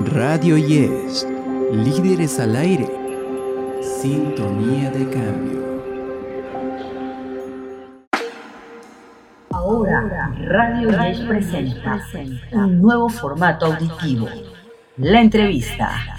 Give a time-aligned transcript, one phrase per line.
[0.00, 1.26] Radio Yes,
[1.72, 2.86] líderes al aire,
[3.80, 5.80] sintonía de cambio.
[9.50, 12.04] Ahora, Radio Yes presenta
[12.52, 14.28] un nuevo formato auditivo,
[14.98, 16.17] la entrevista.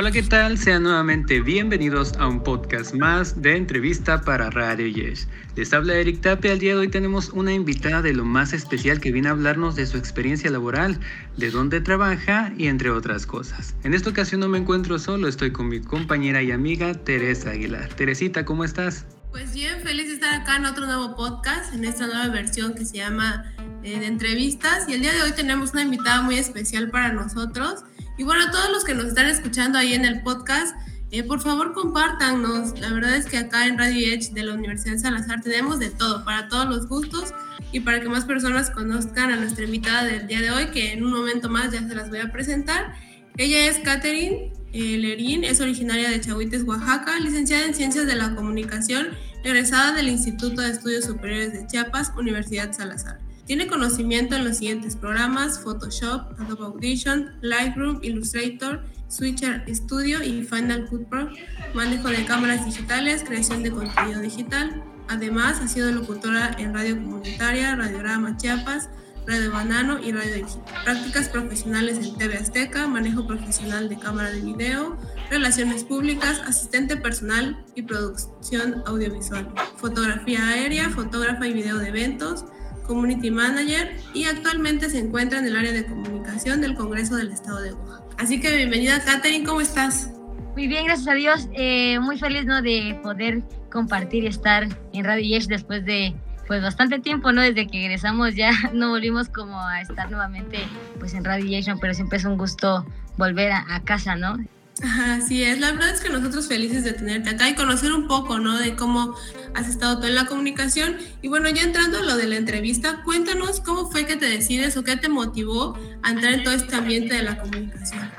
[0.00, 0.56] Hola, ¿qué tal?
[0.56, 5.28] Sean nuevamente bienvenidos a un podcast más de entrevista para Radio Yes.
[5.56, 6.52] Les habla Eric Tapia.
[6.52, 9.76] El día de hoy tenemos una invitada de lo más especial que viene a hablarnos
[9.76, 10.98] de su experiencia laboral,
[11.36, 13.74] de dónde trabaja y entre otras cosas.
[13.84, 17.92] En esta ocasión no me encuentro solo, estoy con mi compañera y amiga Teresa Aguilar.
[17.92, 19.04] Teresita, ¿cómo estás?
[19.30, 22.86] Pues bien, feliz de estar acá en otro nuevo podcast, en esta nueva versión que
[22.86, 24.88] se llama eh, de entrevistas.
[24.88, 27.84] Y el día de hoy tenemos una invitada muy especial para nosotros.
[28.20, 30.76] Y bueno, a todos los que nos están escuchando ahí en el podcast,
[31.10, 32.78] eh, por favor compártanos.
[32.78, 35.88] La verdad es que acá en Radio Edge de la Universidad de Salazar tenemos de
[35.88, 37.32] todo, para todos los gustos
[37.72, 41.02] y para que más personas conozcan a nuestra invitada del día de hoy, que en
[41.02, 42.92] un momento más ya se las voy a presentar.
[43.38, 48.34] Ella es Catherine eh, Lerín, es originaria de Chahuites, Oaxaca, licenciada en Ciencias de la
[48.34, 49.08] Comunicación,
[49.44, 53.29] egresada del Instituto de Estudios Superiores de Chiapas, Universidad Salazar.
[53.50, 60.86] Tiene conocimiento en los siguientes programas: Photoshop, Adobe Audition, Lightroom, Illustrator, Switcher Studio y Final
[60.86, 61.28] Cut Pro,
[61.74, 64.84] manejo de cámaras digitales, creación de contenido digital.
[65.08, 68.88] Además, ha sido locutora en radio comunitaria, Radiograma Chiapas,
[69.26, 70.84] Radio Banano y Radio Digital.
[70.84, 74.96] Prácticas profesionales en TV Azteca, manejo profesional de cámara de video,
[75.28, 79.52] relaciones públicas, asistente personal y producción audiovisual.
[79.76, 82.44] Fotografía aérea, fotógrafa y video de eventos,
[82.86, 87.60] Community Manager y actualmente se encuentra en el área de comunicación del Congreso del Estado
[87.60, 88.04] de Oaxaca.
[88.18, 90.10] Así que bienvenida, Katherine, ¿cómo estás?
[90.54, 91.48] Muy bien, gracias a Dios.
[91.52, 92.60] Eh, muy feliz ¿no?
[92.60, 96.14] de poder compartir y estar en Radio Yesh después de
[96.46, 97.42] pues bastante tiempo, ¿no?
[97.42, 100.58] Desde que egresamos ya no volvimos como a estar nuevamente
[100.98, 102.84] pues en Radio Yesh, pero siempre es un gusto
[103.16, 104.36] volver a, a casa, ¿no?
[104.82, 108.38] Así es, la verdad es que nosotros felices de tenerte acá y conocer un poco,
[108.38, 108.58] ¿no?
[108.58, 109.14] De cómo
[109.54, 110.96] has estado tú en la comunicación.
[111.20, 114.76] Y bueno, ya entrando a lo de la entrevista, cuéntanos cómo fue que te decides
[114.76, 118.10] o qué te motivó a entrar en todo este ambiente de la comunicación.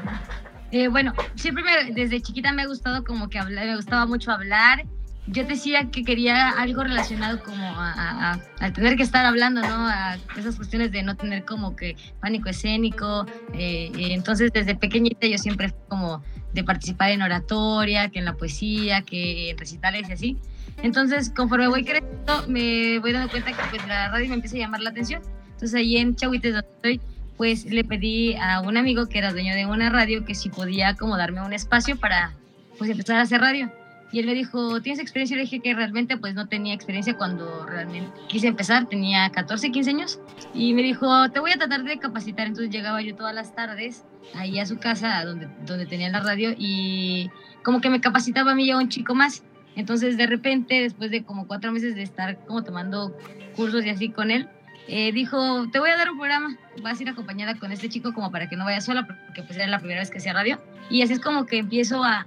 [0.71, 1.63] Eh, bueno, siempre
[1.93, 4.85] desde chiquita me ha gustado como que me gustaba mucho hablar.
[5.31, 8.37] Yo decía que quería algo relacionado como a,
[8.73, 9.87] tener que estar hablando, ¿no?
[9.87, 13.25] A esas cuestiones de no tener como que pánico escénico.
[13.53, 16.21] Eh, entonces, desde pequeñita yo siempre fui como
[16.53, 20.37] de participar en oratoria, que en la poesía, que en recitales y así.
[20.83, 24.59] Entonces, conforme voy creciendo, me voy dando cuenta que pues la radio me empieza a
[24.59, 25.21] llamar la atención.
[25.45, 27.01] Entonces, ahí en Chahuites, donde estoy,
[27.37, 30.95] pues le pedí a un amigo que era dueño de una radio que si podía
[30.95, 32.33] como darme un espacio para
[32.77, 33.71] pues empezar a hacer radio.
[34.11, 35.35] Y él me dijo, ¿tienes experiencia?
[35.35, 39.71] Y le dije que realmente pues no tenía experiencia cuando realmente quise empezar, tenía 14,
[39.71, 40.19] 15 años.
[40.53, 42.47] Y me dijo, te voy a tratar de capacitar.
[42.47, 44.03] Entonces llegaba yo todas las tardes
[44.35, 47.29] ahí a su casa donde, donde tenía la radio y
[47.63, 49.43] como que me capacitaba a mí y a un chico más.
[49.75, 53.15] Entonces de repente, después de como cuatro meses de estar como tomando
[53.55, 54.49] cursos y así con él,
[54.87, 58.13] eh, dijo, te voy a dar un programa, vas a ir acompañada con este chico
[58.13, 60.59] como para que no vayas sola, porque pues era la primera vez que hacía radio.
[60.89, 62.25] Y así es como que empiezo a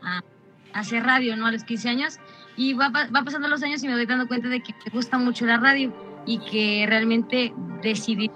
[0.75, 1.47] hacer radio, ¿no?
[1.47, 2.19] A los 15 años.
[2.57, 5.19] Y va, va pasando los años y me doy dando cuenta de que me gusta
[5.19, 5.93] mucho la radio
[6.27, 7.53] y que realmente
[7.83, 8.31] decidí,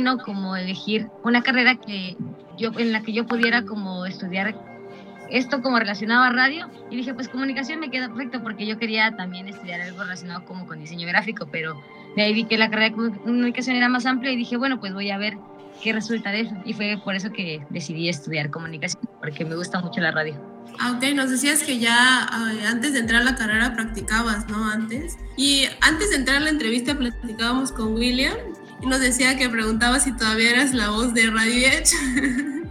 [0.00, 0.18] ¿no?
[0.18, 2.16] Como elegir una carrera que
[2.58, 4.54] yo, en la que yo pudiera como estudiar
[5.30, 9.16] esto como relacionado a radio y dije pues comunicación me queda perfecto porque yo quería
[9.16, 11.80] también estudiar algo relacionado como con diseño gráfico pero
[12.16, 14.92] de ahí vi que la carrera de comunicación era más amplia y dije bueno pues
[14.92, 15.38] voy a ver
[15.82, 19.80] qué resulta de eso y fue por eso que decidí estudiar comunicación porque me gusta
[19.80, 20.51] mucho la radio.
[20.78, 22.26] Ah, ok, nos decías que ya
[22.68, 24.68] antes de entrar a la carrera practicabas, ¿no?
[24.68, 25.16] Antes.
[25.36, 28.34] Y antes de entrar a la entrevista platicábamos con William
[28.82, 31.92] y nos decía que preguntaba si todavía eras la voz de Radio Edge.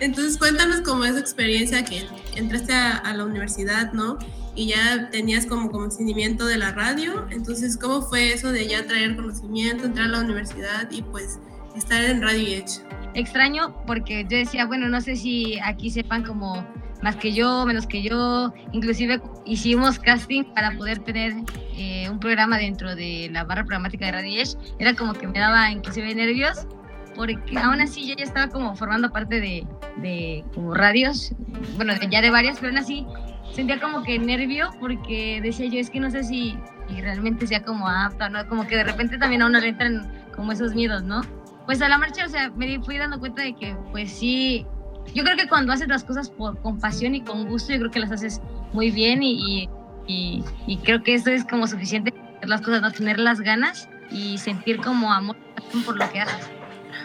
[0.00, 4.18] Entonces cuéntanos cómo es experiencia que entraste a, la universidad, ¿no?
[4.54, 7.26] Y ya tenías como conocimiento de la radio.
[7.30, 11.38] Entonces, ¿cómo fue eso de ya traer conocimiento, entrar a la universidad y pues
[11.76, 12.80] estar en Radio Edge?
[13.14, 16.66] Extraño porque yo decía, bueno, no sé si aquí sepan como
[17.02, 18.52] más que yo, menos que yo.
[18.72, 21.34] Inclusive hicimos casting para poder tener
[21.76, 24.42] eh, un programa dentro de la barra programática de Radio
[24.78, 26.66] Era como que me daba inclusive nervios,
[27.14, 29.66] porque aún así yo ya estaba como formando parte de,
[29.96, 31.32] de como radios,
[31.76, 33.06] bueno, ya de varias, pero aún así
[33.52, 36.58] sentía como que nervio, porque decía yo, es que no sé si
[36.88, 38.46] realmente sea como apta, ¿no?
[38.48, 41.22] Como que de repente también a uno le entran como esos miedos, ¿no?
[41.64, 44.66] Pues a la marcha, o sea, me fui dando cuenta de que pues sí
[45.14, 47.90] yo creo que cuando haces las cosas por, con pasión y con gusto, yo creo
[47.90, 48.40] que las haces
[48.72, 49.68] muy bien y,
[50.06, 52.12] y, y creo que eso es como suficiente
[52.42, 55.36] las cosas, no tener las ganas y sentir como amor
[55.84, 56.48] por lo que haces.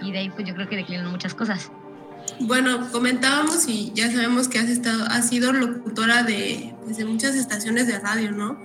[0.01, 1.71] Y de ahí pues yo creo que declinan muchas cosas.
[2.39, 7.35] Bueno, comentábamos y ya sabemos que has estado, has sido locutora de, pues, de muchas
[7.35, 8.59] estaciones de radio, ¿no?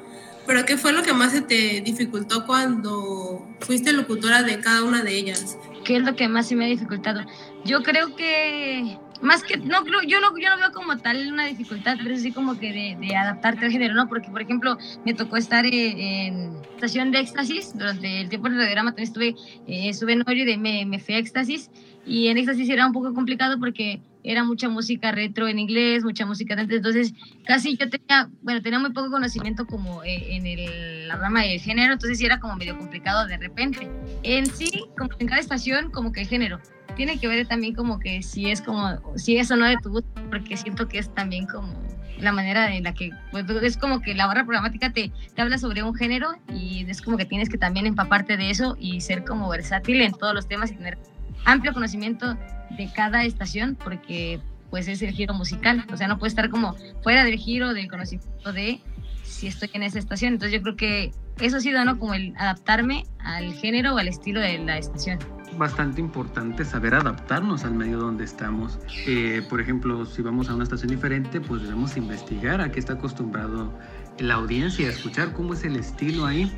[0.46, 5.02] Pero ¿qué fue lo que más se te dificultó cuando fuiste locutora de cada una
[5.02, 5.58] de ellas?
[5.84, 7.22] ¿Qué es lo que más se me ha dificultado?
[7.64, 11.46] Yo creo que más que no creo yo no yo no veo como tal una
[11.46, 15.14] dificultad pero sí como que de, de adaptarte al género no porque por ejemplo me
[15.14, 19.28] tocó estar en, estación de éxtasis durante el tiempo del radiograma también estuve
[19.66, 21.70] eh, estuve en de me, me fui a éxtasis
[22.06, 26.26] y en éxtasis era un poco complicado porque era mucha música retro en inglés, mucha
[26.26, 27.12] música antes, entonces
[27.44, 31.60] casi yo tenía, bueno, tenía muy poco conocimiento como eh, en el, la rama del
[31.60, 33.88] género, entonces sí era como medio complicado de repente.
[34.22, 36.60] En sí, como en cada estación, como que el género,
[36.96, 39.90] tiene que ver también como que si es como, si es o no de tu
[39.90, 41.72] gusto, porque siento que es también como
[42.18, 45.58] la manera en la que, pues es como que la barra programática te, te habla
[45.58, 49.24] sobre un género y es como que tienes que también empaparte de eso y ser
[49.24, 50.98] como versátil en todos los temas y tener
[51.46, 52.36] amplio conocimiento
[52.70, 56.74] de cada estación porque pues es el giro musical, o sea, no puede estar como
[57.02, 58.80] fuera del giro del conocimiento de
[59.22, 61.98] si estoy en esa estación, entonces yo creo que eso ha sido, ¿no?
[61.98, 65.18] Como el adaptarme al género o al estilo de la estación
[65.56, 68.78] bastante importante saber adaptarnos al medio donde estamos.
[69.06, 72.94] Eh, por ejemplo, si vamos a una estación diferente, pues debemos investigar a qué está
[72.94, 73.72] acostumbrado
[74.18, 76.52] la audiencia, a escuchar cómo es el estilo ahí.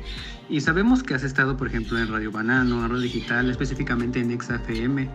[0.49, 4.39] Y sabemos que has estado, por ejemplo, en Radio Banano, en Radio Digital, específicamente en
[4.39, 5.07] XFM.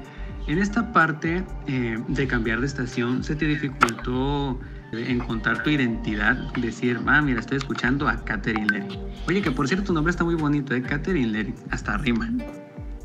[0.46, 4.60] En esta parte eh, de cambiar de estación, ¿se te dificultó
[4.92, 6.36] encontrar tu identidad?
[6.54, 8.98] Decir, ah, mira, estoy escuchando a Catherine Lery.
[9.26, 10.82] Oye, que por cierto, tu nombre está muy bonito, ¿eh?
[10.82, 12.30] Catherine Lery, hasta rima.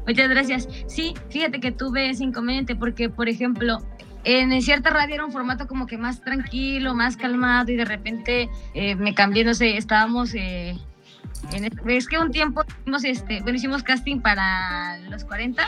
[0.06, 0.70] Muchas gracias.
[0.88, 3.80] Sí, fíjate que tuve ese inconveniente porque, por ejemplo,
[4.24, 8.50] en cierta radio era un formato como que más tranquilo, más calmado y de repente
[8.76, 10.36] eh, me cambié, no sé, estábamos...
[10.36, 10.78] Eh,
[11.52, 15.64] en, es que un tiempo hicimos, este, bueno, hicimos casting para los 40,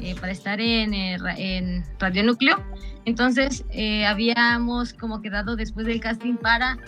[0.00, 2.62] eh, para estar en, en, Radio Núcleo.
[3.04, 3.64] Entonces
[4.06, 6.78] habíamos como quedado después del casting para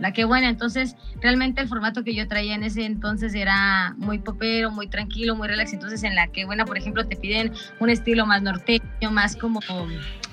[0.00, 0.48] la que buena.
[0.48, 5.36] Entonces, realmente el formato que yo traía en ese entonces era muy popero, muy tranquilo,
[5.36, 5.72] muy relax.
[5.72, 9.60] Entonces, en la que buena, por ejemplo, te piden un estilo más norteño, más como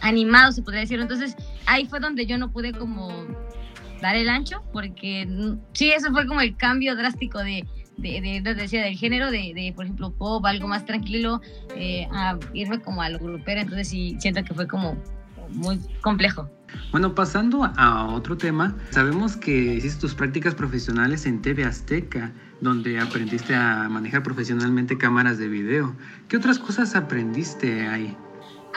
[0.02, 1.00] animado, se podría decir.
[1.00, 1.36] Entonces,
[1.66, 3.12] ahí fue donde yo no pude como
[4.02, 5.28] dar el ancho, porque
[5.74, 7.66] sí, eso fue como el cambio drástico de,
[7.98, 11.42] de, de, decía, del género, de, de, por ejemplo, pop, algo más tranquilo,
[11.76, 13.62] eh, a irme como a lo grupero.
[13.62, 14.98] Entonces, sí, siento que fue como
[15.50, 16.50] muy complejo.
[16.92, 23.00] Bueno, pasando a otro tema, sabemos que hiciste tus prácticas profesionales en TV Azteca, donde
[23.00, 25.96] aprendiste a manejar profesionalmente cámaras de video.
[26.28, 28.16] ¿Qué otras cosas aprendiste ahí?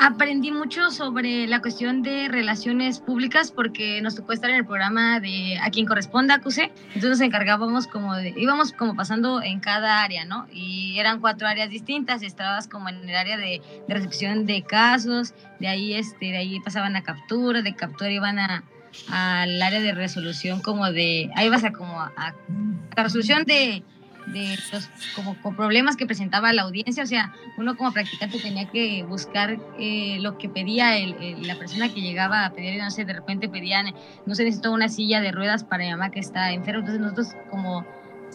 [0.02, 5.20] Aprendí mucho sobre la cuestión de relaciones públicas porque nos tocó estar en el programa
[5.20, 6.72] de A quien corresponda, acuse.
[6.86, 10.46] Entonces nos encargábamos como de, íbamos como pasando en cada área, ¿no?
[10.54, 12.22] Y eran cuatro áreas distintas.
[12.22, 16.96] Estabas como en el área de, recepción de casos, de ahí, este, de ahí pasaban
[16.96, 18.64] a captura, de captura iban a,
[19.10, 23.84] al área de resolución como de, ahí vas a como a, a resolución de
[24.32, 29.02] de los como, problemas que presentaba la audiencia, o sea, uno como practicante tenía que
[29.04, 33.12] buscar eh, lo que pedía el, la persona que llegaba a pedir, no sé, de
[33.12, 33.94] repente pedían,
[34.26, 37.28] no sé, necesito una silla de ruedas para mi mamá que está enferma, entonces nosotros
[37.50, 37.84] como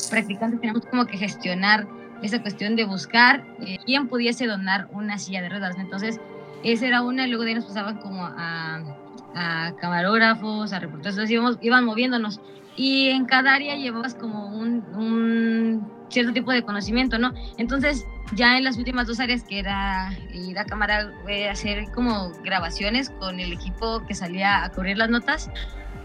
[0.10, 1.88] practicantes teníamos como que gestionar
[2.22, 6.20] esa cuestión de buscar eh, quién pudiese donar una silla de ruedas, entonces
[6.64, 8.82] esa era una, y luego de ahí nos pasaban como a,
[9.36, 12.40] a camarógrafos, a reporteros, entonces íbamos, iban moviéndonos
[12.76, 17.34] y en cada área llevabas como un, un, cierto tipo de conocimiento, ¿no?
[17.58, 22.32] Entonces, ya en las últimas dos áreas, que era ir a cámara, eh, hacer como
[22.44, 25.50] grabaciones con el equipo que salía a cubrir las notas,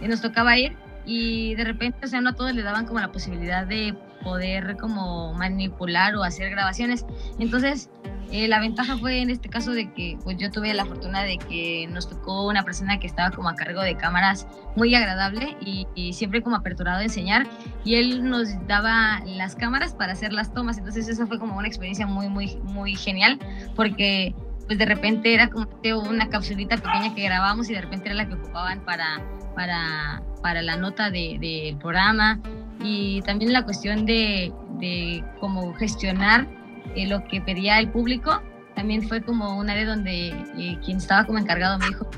[0.00, 3.00] y nos tocaba ir y de repente, o sea, no a todos le daban como
[3.00, 7.06] la posibilidad de poder como manipular o hacer grabaciones.
[7.38, 7.90] Entonces,
[8.32, 11.36] eh, la ventaja fue en este caso de que pues yo tuve la fortuna de
[11.36, 14.46] que nos tocó una persona que estaba como a cargo de cámaras
[14.76, 17.46] muy agradable y, siempre como aperturado a enseñar
[17.84, 20.78] y él nos daba las cámaras para hacer las tomas.
[20.78, 23.38] Entonces, eso fue como una experiencia muy, muy, muy genial
[23.74, 24.34] porque
[24.66, 25.66] pues de repente era como
[26.08, 29.20] una capsulita pequeña que grabamos y de repente era la que ocupaban para,
[29.56, 32.40] para, para la nota del de, programa
[32.82, 36.59] y también la cuestión de, de cómo gestionar
[36.94, 38.42] eh, lo que pedía el público,
[38.74, 42.08] también fue como un área donde eh, quien estaba como encargado me dijo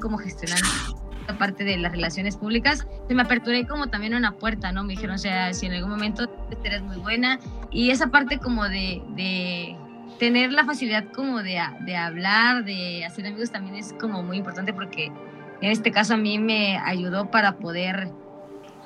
[0.00, 0.60] cómo gestionar
[1.20, 4.84] esta parte de las relaciones públicas, se me aperturé como también una puerta, ¿no?
[4.84, 6.30] Me dijeron, o sea, si en algún momento
[6.62, 9.76] eres muy buena, y esa parte como de, de
[10.18, 14.72] tener la facilidad como de, de hablar, de hacer amigos también es como muy importante
[14.72, 15.06] porque
[15.60, 18.10] en este caso a mí me ayudó para poder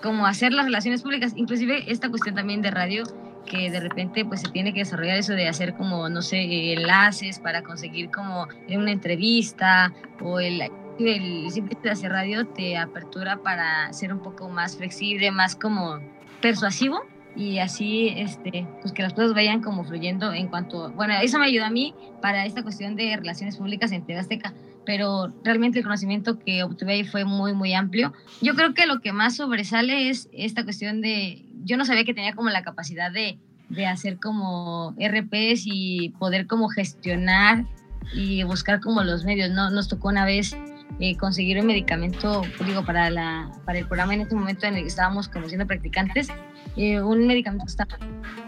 [0.03, 3.05] como hacer las relaciones públicas, inclusive esta cuestión también de radio
[3.47, 7.39] que de repente pues se tiene que desarrollar eso de hacer como, no sé, enlaces
[7.39, 10.63] para conseguir como una entrevista o el,
[10.99, 16.01] el simple de hacer radio te apertura para ser un poco más flexible, más como
[16.41, 17.01] persuasivo
[17.37, 21.47] y así este pues que las cosas vayan como fluyendo en cuanto bueno eso me
[21.47, 24.53] ayuda a mí para esta cuestión de relaciones públicas en TV Azteca
[24.85, 28.13] pero realmente el conocimiento que obtuve ahí fue muy muy amplio.
[28.41, 32.15] Yo creo que lo que más sobresale es esta cuestión de yo no sabía que
[32.15, 33.39] tenía como la capacidad de,
[33.69, 37.65] de hacer como RPs y poder como gestionar
[38.13, 39.71] y buscar como los medios, ¿no?
[39.71, 40.57] Nos tocó una vez
[40.99, 44.83] eh, conseguir un medicamento, digo, para, la, para el programa en este momento en el
[44.83, 46.29] que estábamos como siendo practicantes,
[46.77, 47.97] eh, un medicamento que estaba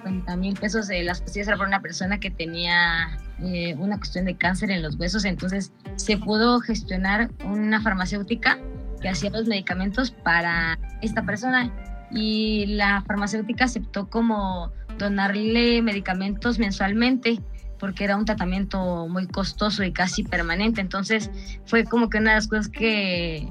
[0.04, 4.24] 50 mil pesos de las pastillas era para una persona que tenía eh, una cuestión
[4.24, 8.58] de cáncer en los huesos, entonces se pudo gestionar una farmacéutica
[9.00, 11.72] que hacía los medicamentos para esta persona
[12.14, 17.40] y la farmacéutica aceptó como donarle medicamentos mensualmente
[17.82, 20.80] porque era un tratamiento muy costoso y casi permanente.
[20.80, 21.30] Entonces
[21.64, 23.48] fue como que una de las cosas que,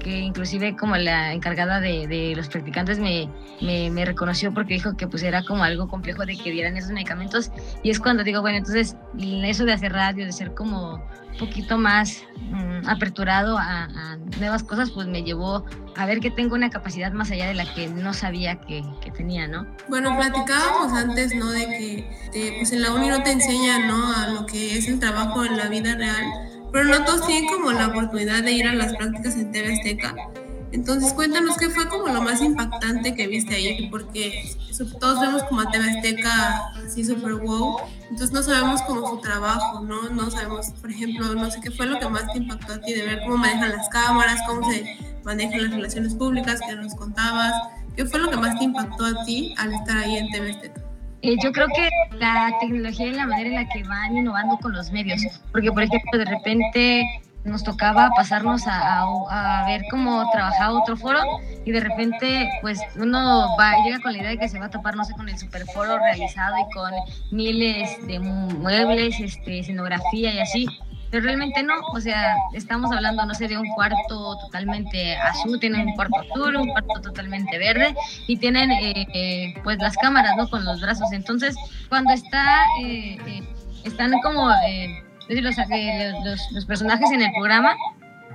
[0.00, 3.28] que inclusive como la encargada de, los practicantes me,
[3.60, 7.52] me, reconoció porque dijo que pues era como algo complejo de que dieran esos medicamentos
[7.84, 11.78] y es cuando digo, bueno, entonces eso de hacer radio, de ser como un poquito
[11.78, 15.64] más mmm, aperturado a, nuevas cosas, pues me llevó
[15.96, 19.10] a ver que tengo una capacidad más allá de la que no sabía que, que
[19.10, 19.66] tenía, ¿no?
[19.88, 21.50] Bueno, platicábamos antes, ¿no?
[21.50, 24.12] De que te, pues en la uni no te enseñan, ¿no?
[24.16, 26.24] A lo que es el trabajo en la vida real
[26.72, 30.14] pero no todos tienen como la oportunidad de ir a las prácticas en TV Azteca.
[30.72, 34.54] Entonces cuéntanos qué fue como lo más impactante que viste ahí, porque
[35.00, 39.80] todos vemos como a TV Azteca así súper wow, entonces no sabemos como su trabajo,
[39.80, 40.08] ¿no?
[40.10, 42.92] No sabemos, por ejemplo, no sé qué fue lo que más te impactó a ti
[42.94, 47.52] de ver cómo manejan las cámaras, cómo se manejan las relaciones públicas que nos contabas,
[47.96, 50.89] qué fue lo que más te impactó a ti al estar ahí en TV Azteca.
[51.22, 54.72] Eh, yo creo que la tecnología y la manera en la que van innovando con
[54.72, 55.22] los medios,
[55.52, 57.04] porque por ejemplo de repente
[57.44, 61.20] nos tocaba pasarnos a, ver cómo trabajaba otro foro
[61.64, 64.70] y de repente pues uno va, llega con la idea de que se va a
[64.70, 66.92] topar no sé con el superforo realizado y con
[67.30, 70.66] miles de muebles, este, escenografía y así
[71.10, 75.88] pero realmente no, o sea, estamos hablando, no sé, de un cuarto totalmente azul, tienen
[75.88, 77.94] un cuarto azul, un cuarto totalmente verde
[78.28, 80.48] y tienen eh, eh, pues las cámaras, ¿no?
[80.48, 81.10] Con los brazos.
[81.12, 81.56] Entonces,
[81.88, 83.42] cuando está, eh,
[83.84, 84.50] están como,
[85.28, 85.56] los,
[86.24, 87.74] los, los, personajes en el programa,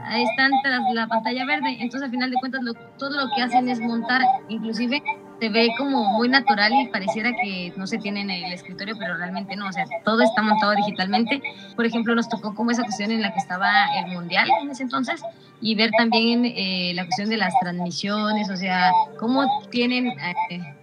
[0.03, 3.41] ahí están tras la pantalla verde, entonces al final de cuentas lo, todo lo que
[3.41, 5.01] hacen es montar, inclusive
[5.39, 9.17] se ve como muy natural y pareciera que no se tiene en el escritorio, pero
[9.17, 11.41] realmente no, o sea, todo está montado digitalmente.
[11.75, 14.83] Por ejemplo, nos tocó como esa cuestión en la que estaba el Mundial en ese
[14.83, 15.21] entonces
[15.61, 20.07] y ver también eh, la cuestión de las transmisiones, o sea, cómo tienen...
[20.49, 20.75] Eh,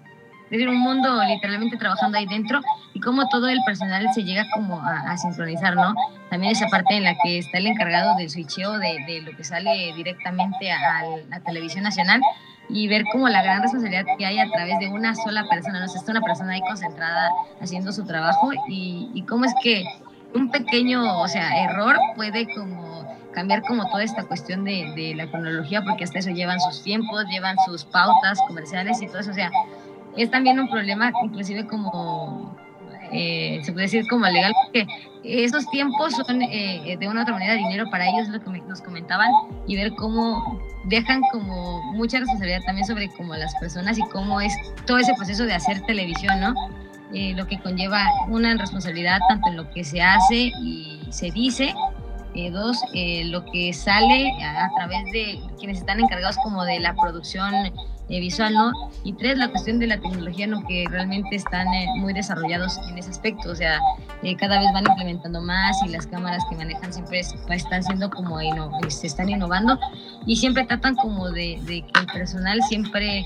[0.56, 2.60] decir, un mundo literalmente trabajando ahí dentro
[2.94, 5.94] y cómo todo el personal se llega como a, a, sincronizar, ¿no?
[6.30, 9.44] También esa parte en la que está el encargado del switcheo de, de lo que
[9.44, 12.20] sale directamente a, a la televisión nacional
[12.68, 15.88] y ver como la gran responsabilidad que hay a través de una sola persona, no
[15.88, 17.30] sé, está una persona ahí concentrada
[17.60, 19.84] haciendo su trabajo y, y cómo es que
[20.34, 25.26] un pequeño, o sea, error puede como cambiar como toda esta cuestión de, de la
[25.26, 29.34] cronología, porque hasta eso llevan sus tiempos, llevan sus pautas comerciales y todo eso, o
[29.34, 29.50] sea,
[30.16, 32.54] es también un problema inclusive como
[33.12, 34.86] eh, se puede decir como legal porque
[35.24, 38.60] esos tiempos son eh, de una u otra manera dinero para ellos lo que me,
[38.62, 39.30] nos comentaban
[39.66, 44.52] y ver cómo dejan como mucha responsabilidad también sobre como las personas y cómo es
[44.86, 46.54] todo ese proceso de hacer televisión no
[47.14, 51.74] eh, lo que conlleva una responsabilidad tanto en lo que se hace y se dice
[52.34, 56.80] eh, dos, eh, lo que sale a, a, través de quienes están encargados como de
[56.80, 57.52] la producción
[58.08, 58.72] eh, visual, ¿no?
[59.04, 60.62] Y tres, la cuestión de la tecnología, ¿no?
[60.66, 63.78] Que realmente están eh, muy desarrollados en ese aspecto, o sea,
[64.22, 68.10] eh, cada vez van implementando más y las cámaras que manejan siempre es, están siendo
[68.10, 68.38] como,
[68.88, 69.78] se están innovando
[70.26, 73.24] y siempre tratan como de, de que el personal siempre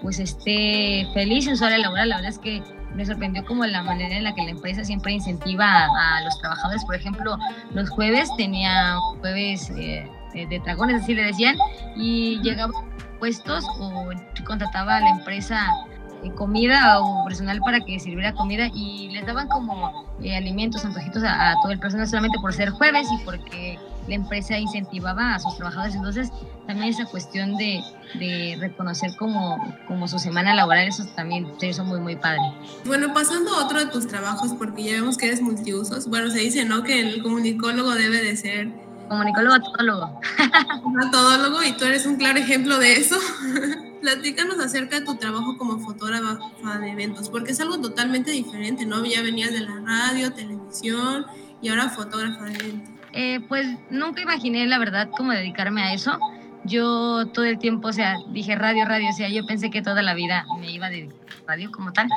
[0.00, 2.62] pues esté feliz en su área laboral, la verdad es que
[2.94, 6.38] me sorprendió como la manera en la que la empresa siempre incentiva a, a los
[6.40, 6.84] trabajadores.
[6.84, 7.36] Por ejemplo,
[7.74, 11.56] los jueves tenía jueves eh, de dragones, así le decían,
[11.96, 12.72] y llegaban
[13.18, 14.10] puestos o
[14.44, 15.66] contrataba a la empresa
[16.24, 21.22] eh, comida o personal para que sirviera comida y les daban como eh, alimentos, antojitos
[21.24, 25.56] a, todo el personal solamente por ser jueves y porque la empresa incentivaba a sus
[25.56, 25.94] trabajadores.
[25.94, 26.32] Entonces,
[26.66, 27.82] también esa cuestión de,
[28.18, 32.40] de reconocer como, como su semana laboral, eso también se hizo muy, muy padre.
[32.84, 36.08] Bueno, pasando a otro de tus trabajos, porque ya vemos que eres multiusos.
[36.08, 36.82] Bueno, se dice, ¿no?
[36.82, 38.87] Que el comunicólogo debe de ser...
[39.08, 40.20] Comunicólogo, todólogo.
[41.10, 43.16] todólogo, y tú eres un claro ejemplo de eso.
[44.02, 49.04] Platícanos acerca de tu trabajo como fotógrafa de eventos, porque es algo totalmente diferente, ¿no?
[49.04, 51.26] Ya venías de la radio, televisión
[51.60, 52.90] y ahora fotógrafa de eventos.
[53.12, 56.18] Eh, pues nunca imaginé, la verdad, cómo dedicarme a eso.
[56.64, 60.02] Yo todo el tiempo, o sea, dije radio, radio, o sea, yo pensé que toda
[60.02, 60.90] la vida me iba a
[61.46, 62.08] radio como tal,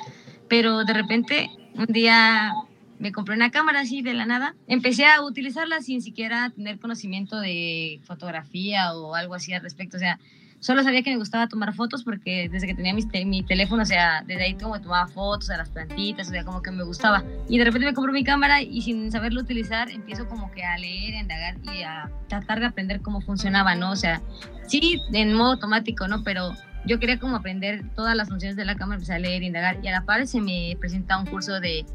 [0.50, 2.54] pero de repente un día
[3.02, 7.40] me compré una cámara así de la nada, empecé a utilizarla sin siquiera tener conocimiento
[7.40, 10.20] de fotografía o algo así al respecto, o sea,
[10.60, 13.86] solo sabía que me gustaba tomar fotos porque desde que tenía mi, mi teléfono, o
[13.86, 17.24] sea, desde ahí como tomaba fotos a las plantitas, o sea, como que me gustaba.
[17.50, 20.78] Y de repente me compro mi cámara y sin saberlo utilizar, empiezo como que a
[20.78, 23.92] leer, a indagar y a tratar de aprender cómo funcionaba, ¿no?
[23.92, 24.22] O sea,
[24.68, 26.24] sí, en modo automático, ¿no?
[26.24, 26.52] Pero
[26.86, 29.88] yo quería como aprender todas las funciones de la cámara, empecé a leer, indagar y
[29.88, 31.86] a la par se me presenta un curso de,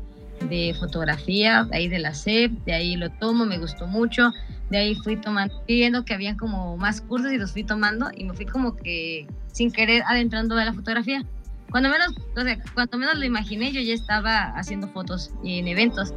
[0.49, 4.33] de fotografía, de ahí de la SEP, de ahí lo tomo, me gustó mucho
[4.71, 8.25] de ahí fui tomando, viendo que habían como más cursos y los fui tomando y
[8.25, 11.25] me fui como que sin querer adentrando a la fotografía.
[11.71, 16.13] Cuando menos, o sea, cuando menos lo imaginé, yo ya estaba haciendo fotos en eventos.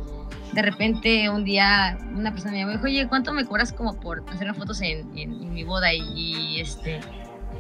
[0.54, 4.54] De repente un día una persona me dijo, oye, ¿cuánto me cobras como por hacer
[4.56, 5.94] fotos en, en, mi boda?
[5.94, 7.00] Y, y, este,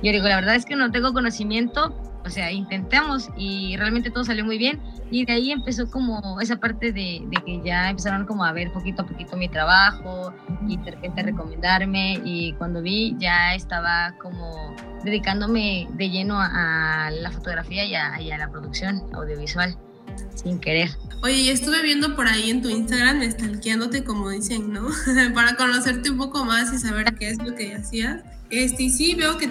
[0.01, 1.95] yo digo, la verdad es que no tengo conocimiento,
[2.25, 4.81] o sea, intentamos y realmente todo salió muy bien.
[5.11, 8.71] Y de ahí empezó como esa parte de, de, que ya empezaron como a ver
[8.71, 10.33] poquito a poquito mi trabajo
[10.67, 12.19] y de repente recomendarme.
[12.23, 18.31] Y cuando vi, ya estaba como dedicándome de lleno a, la fotografía y a, y
[18.31, 19.77] a, la producción audiovisual,
[20.35, 20.89] sin querer.
[21.23, 24.88] Oye, y estuve viendo por ahí en tu Instagram, stalkeándote, como dicen, ¿no?
[25.33, 28.23] Para conocerte un poco más y saber qué es lo que hacías.
[28.49, 29.45] Este, sí, veo que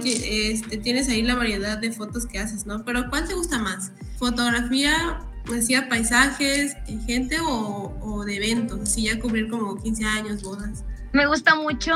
[0.52, 2.84] este, tienes ahí la variedad de fotos que haces, ¿no?
[2.84, 3.92] Pero ¿cuál te gusta más?
[4.18, 5.20] ¿Fotografía,
[5.56, 6.76] hacía paisajes,
[7.06, 8.80] gente o, o, de eventos?
[8.80, 10.84] Así ya cubrir como 15 años, bodas.
[11.12, 11.94] Me gusta mucho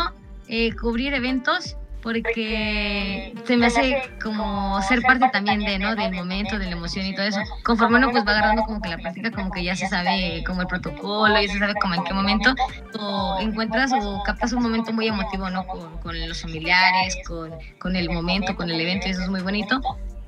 [0.49, 5.95] eh, cubrir eventos porque se me hace como ser parte también de, ¿no?
[5.95, 7.41] Del momento, de la emoción y todo eso.
[7.65, 10.62] Conforme uno pues va agarrando como que la práctica, como que ya se sabe como
[10.62, 12.54] el protocolo, ya se sabe como en qué momento,
[12.99, 15.67] o encuentras o captas un momento muy emotivo, ¿no?
[15.67, 19.41] Con, con los familiares, con, con el momento, con el evento, y eso es muy
[19.41, 19.80] bonito.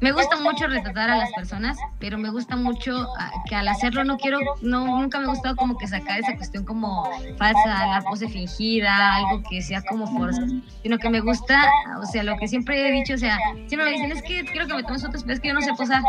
[0.04, 4.04] Me gusta mucho retratar a las personas, pero me gusta mucho ah, que al hacerlo
[4.04, 8.02] no quiero, no, nunca me ha gustado como que sacar esa cuestión como falsa, la
[8.02, 10.42] pose fingida, algo que sea como fuerza,
[10.82, 11.58] sino que me gusta,
[12.02, 14.66] o sea, lo que siempre he dicho, o sea, siempre me dicen, es que quiero
[14.66, 16.02] que me tomes fotos, pero es que yo no sé posar.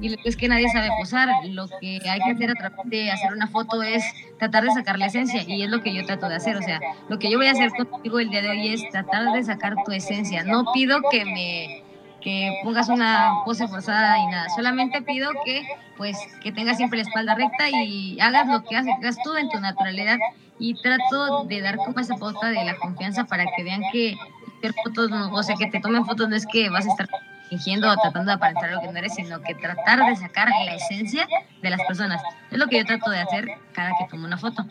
[0.00, 3.34] Y es que nadie sabe posar, lo que hay que hacer a través de hacer
[3.34, 4.02] una foto es
[4.38, 6.80] tratar de sacar la esencia y es lo que yo trato de hacer, o sea,
[7.10, 9.74] lo que yo voy a hacer contigo el día de hoy es tratar de sacar
[9.84, 11.81] tu esencia, no pido que me
[12.22, 14.48] que pongas una pose forzada y nada.
[14.56, 15.62] Solamente pido que
[15.96, 19.60] pues que tengas siempre la espalda recta y hagas lo que hagas tú en tu
[19.60, 20.18] naturalidad
[20.58, 24.16] y trato de dar como esa pauta de la confianza para que vean que
[24.58, 27.08] hacer fotos, o sea, que te tomen fotos no es que vas a estar
[27.48, 30.74] fingiendo o tratando de aparentar lo que no eres, sino que tratar de sacar la
[30.74, 31.28] esencia
[31.60, 32.22] de las personas.
[32.50, 34.64] Es lo que yo trato de hacer cada que tomo una foto.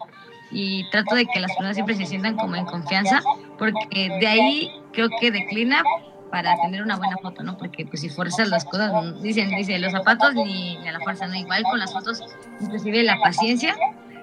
[0.49, 3.21] Y trato de que las personas siempre se sientan como en confianza,
[3.57, 5.83] porque de ahí creo que declina
[6.31, 7.57] para tener una buena foto, ¿no?
[7.57, 8.91] Porque pues si fuerzas las cosas,
[9.21, 11.35] dicen, dice, los zapatos ni, a la fuerza, ¿no?
[11.35, 12.21] Igual con las fotos,
[12.59, 13.75] inclusive la paciencia,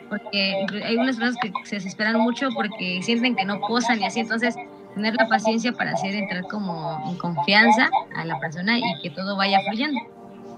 [0.08, 4.20] porque hay unas personas que se desesperan mucho porque sienten que no posan y así,
[4.20, 4.56] entonces
[4.94, 9.36] tener la paciencia para hacer entrar como en confianza a la persona y que todo
[9.36, 10.00] vaya fluyendo,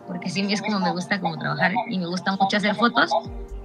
[0.07, 3.11] porque sí es como me gusta como trabajar y me gusta mucho hacer fotos,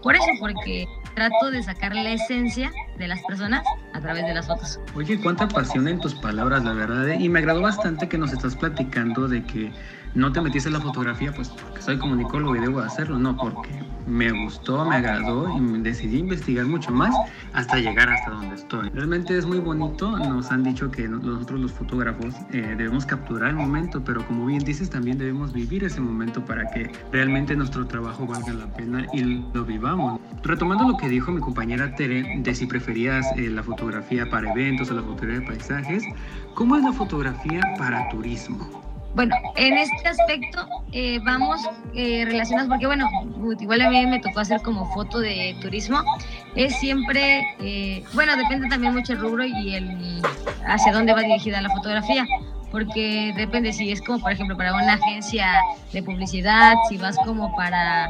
[0.02, 4.48] por eso, porque trato de sacar la esencia de las personas a través de las
[4.48, 4.80] fotos.
[4.94, 7.10] Oye, cuánta pasión en tus palabras, la verdad.
[7.10, 7.18] ¿eh?
[7.20, 9.72] Y me agradó bastante que nos estás platicando de que
[10.16, 13.70] no te metiste en la fotografía, pues porque soy comunicólogo y debo hacerlo, no, porque
[14.08, 17.14] me gustó, me agradó y decidí investigar mucho más
[17.54, 18.90] hasta llegar hasta donde estoy.
[18.90, 23.56] Realmente es muy bonito, nos han dicho que nosotros los fotógrafos eh, debemos capturar el
[23.56, 28.26] momento, pero como bien dices, también debemos vivir ese momento para que realmente nuestro trabajo
[28.26, 30.20] valga la pena y lo vivamos.
[30.44, 34.92] Retomando lo que dijo mi compañera Tere de si preferías eh, la fotografía para eventos
[34.92, 36.04] o la fotografía de paisajes,
[36.54, 38.85] ¿cómo es la fotografía para turismo?
[39.16, 41.62] Bueno, en este aspecto eh, vamos
[41.94, 43.08] eh, relacionados, porque bueno,
[43.60, 46.04] igual a mí me tocó hacer como foto de turismo,
[46.56, 50.22] es siempre, eh, bueno, depende también mucho el rubro y el
[50.68, 52.26] hacia dónde va dirigida la fotografía,
[52.72, 55.62] porque depende si es como, por ejemplo, para una agencia
[55.94, 58.10] de publicidad, si vas como para,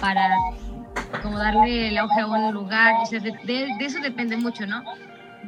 [0.00, 0.34] para
[1.22, 4.82] como darle el auge a un lugar, o sea, de, de eso depende mucho, ¿no?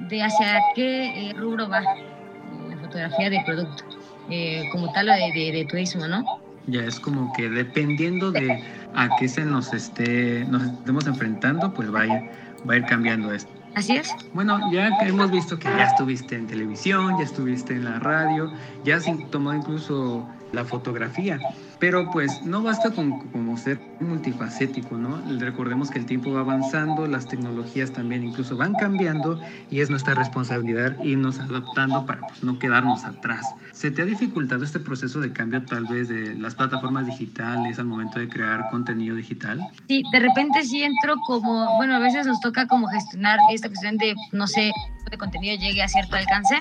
[0.08, 3.84] de hacia qué eh, rubro va la fotografía de producto,
[4.32, 6.24] eh, como tal de, de, de, turismo, ¿no?
[6.66, 8.62] Ya es como que dependiendo de
[8.94, 12.30] a qué se nos esté, nos estemos enfrentando, pues va a ir,
[12.68, 13.52] va a ir cambiando esto.
[13.74, 14.10] Así es.
[14.34, 18.52] Bueno, ya hemos visto que ya estuviste en televisión, ya estuviste en la radio,
[18.84, 21.38] ya has tomado incluso la fotografía.
[21.78, 23.18] Pero pues no basta con
[23.52, 25.20] como ser multifacético, ¿no?
[25.38, 29.38] Recordemos que el tiempo va avanzando, las tecnologías también incluso van cambiando
[29.70, 33.54] y es nuestra responsabilidad irnos adaptando para pues, no quedarnos atrás.
[33.72, 37.84] ¿Se te ha dificultado este proceso de cambio tal vez de las plataformas digitales al
[37.84, 39.60] momento de crear contenido digital?
[39.86, 43.98] Sí, de repente sí entro como, bueno, a veces nos toca como gestionar esta cuestión
[43.98, 44.72] de, no sé,
[45.10, 46.60] de contenido llegue a cierto alcance.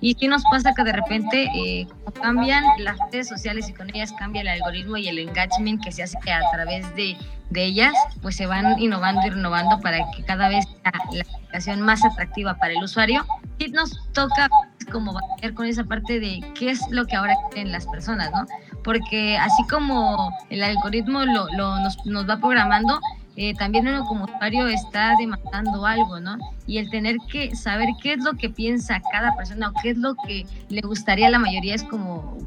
[0.00, 1.88] Y sí nos pasa que de repente eh,
[2.20, 6.02] cambian las redes sociales y con ellas cambia el algoritmo y el engagement que se
[6.02, 7.16] hace que a través de,
[7.50, 11.80] de ellas, pues se van innovando y renovando para que cada vez sea la aplicación
[11.80, 13.24] más atractiva para el usuario.
[13.58, 14.50] Y nos toca
[14.92, 18.46] como batallar con esa parte de qué es lo que ahora quieren las personas, ¿no?
[18.84, 23.00] Porque así como el algoritmo lo, lo nos, nos va programando,
[23.36, 26.38] eh, también uno como usuario está demandando algo, ¿no?
[26.66, 29.98] Y el tener que saber qué es lo que piensa cada persona o qué es
[29.98, 32.38] lo que le gustaría a la mayoría es como,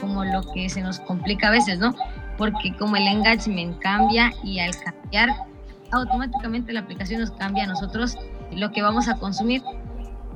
[0.00, 1.94] como lo que se nos complica a veces, ¿no?
[2.38, 5.28] Porque como el engagement cambia y al cambiar,
[5.90, 8.16] automáticamente la aplicación nos cambia a nosotros
[8.52, 9.62] lo que vamos a consumir.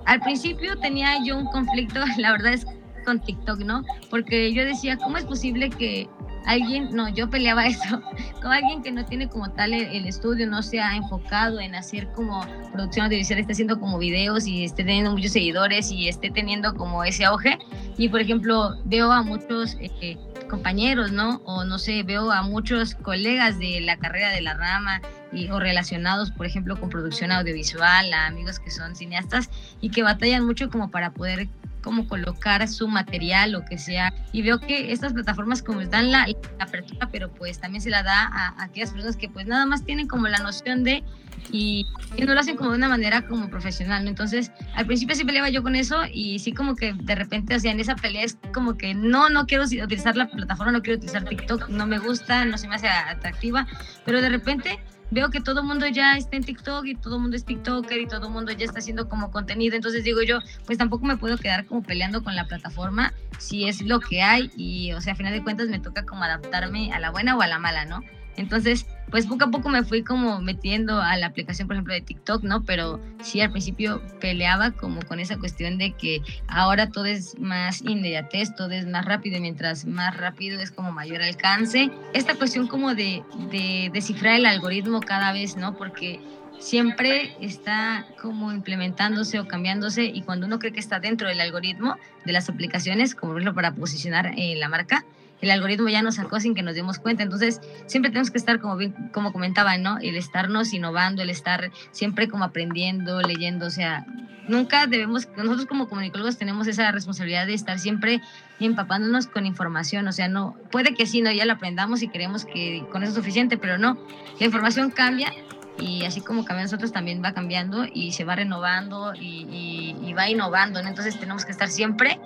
[0.05, 2.67] Al principio tenía yo un conflicto, la verdad es
[3.05, 3.83] con TikTok, ¿no?
[4.11, 6.09] Porque yo decía, ¿cómo es posible que
[6.47, 8.01] alguien, no, yo peleaba eso,
[8.41, 12.09] con alguien que no tiene como tal el, estudio, no se ha enfocado en hacer
[12.13, 16.75] como producción audiovisual, esté haciendo como videos y esté teniendo muchos seguidores y esté teniendo
[16.75, 17.59] como ese auge.
[17.97, 20.17] Y por ejemplo, veo a muchos eh,
[20.53, 21.41] compañeros, ¿no?
[21.47, 25.01] O no sé, veo a muchos colegas de la carrera de la rama
[25.33, 29.49] y, o relacionados, por ejemplo, con producción audiovisual, a amigos que son cineastas
[29.81, 31.49] y que batallan mucho como para poder
[31.83, 34.15] como colocar su material o que sea.
[34.33, 38.03] Y veo que estas plataformas como dan la, la apertura, pero pues también se la
[38.03, 41.05] da a, a, aquellas personas que pues nada más tienen como la noción de
[41.51, 44.11] y, y, no lo hacen como de una manera como profesional, ¿no?
[44.11, 47.61] Entonces, al principio sí peleaba yo con eso y sí como que de repente, o
[47.61, 50.99] sea, en esa pelea es como que no, no quiero utilizar la plataforma, no quiero
[50.99, 53.67] utilizar TikTok, no me gusta, no se me hace atractiva,
[54.05, 54.79] pero de repente
[55.13, 58.01] veo que todo el mundo ya está en TikTok y todo el mundo es TikToker
[58.01, 59.77] y todo el mundo ya está haciendo como contenido.
[59.77, 63.83] Entonces digo yo, pues tampoco me puedo quedar como peleando con la plataforma si es
[63.83, 66.99] lo que hay y, o sea, a final de cuentas me toca como adaptarme a
[66.99, 68.03] la buena o a la mala, ¿no?
[68.37, 72.01] Entonces, pues poco a poco me fui como metiendo a la aplicación, por ejemplo, de
[72.01, 72.63] TikTok, ¿no?
[72.65, 77.83] Pero sí al principio peleaba como con esa cuestión de que ahora todo es más
[77.83, 81.91] inmediatez, todo es más rápido y mientras más rápido es como mayor alcance.
[82.15, 85.77] Esta cuestión como de, de descifrar el algoritmo cada vez, ¿no?
[85.77, 86.21] Porque
[86.59, 91.97] siempre está como implementándose o cambiándose y cuando uno cree que está dentro del algoritmo
[92.25, 95.05] de las aplicaciones, como por ejemplo para posicionar eh, la marca,
[95.43, 97.23] el algoritmo ya nos sacó sin que nos demos cuenta.
[97.23, 99.99] Entonces, siempre tenemos que estar, como, bien, como comentaba, ¿no?
[99.99, 104.07] El estarnos innovando, el estar siempre como aprendiendo, leyendo, o sea,
[104.49, 108.21] nunca debemos, nosotros como comunicólogos tenemos esa responsabilidad de estar siempre
[108.61, 112.45] empapándonos con información, o sea, no, puede que sí, no, ya lo aprendamos y creemos
[112.45, 113.99] que con eso es suficiente, pero no,
[114.39, 115.33] la información cambia
[115.79, 120.13] y así como cambia nosotros también va cambiando y se va renovando y, y, y
[120.13, 120.89] va innovando, ¿no?
[120.89, 122.19] Entonces tenemos que estar siempre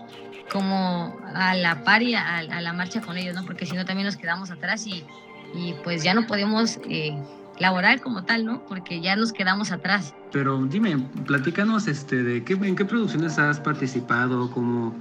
[0.53, 3.45] como a la par y a, a, la marcha con ellos, ¿no?
[3.45, 5.05] Porque si no también nos quedamos atrás y,
[5.55, 7.17] y pues ya no podemos eh,
[7.59, 8.65] laborar como tal, ¿no?
[8.67, 10.15] Porque ya nos quedamos atrás.
[10.33, 14.95] Pero dime, platícanos este, de qué, en qué producciones has participado, cómo,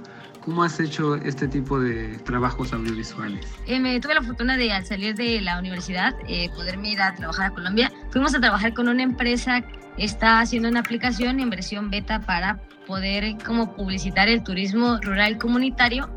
[0.46, 3.44] cómo has hecho este tipo de trabajos audiovisuales.
[3.66, 7.14] Eh, me tuve la fortuna de al salir de la universidad eh, poderme ir a
[7.16, 7.92] trabajar a Colombia.
[8.10, 12.60] Fuimos a trabajar con una empresa que está haciendo una aplicación en versión beta para
[12.86, 16.08] poder como publicitar el turismo rural comunitario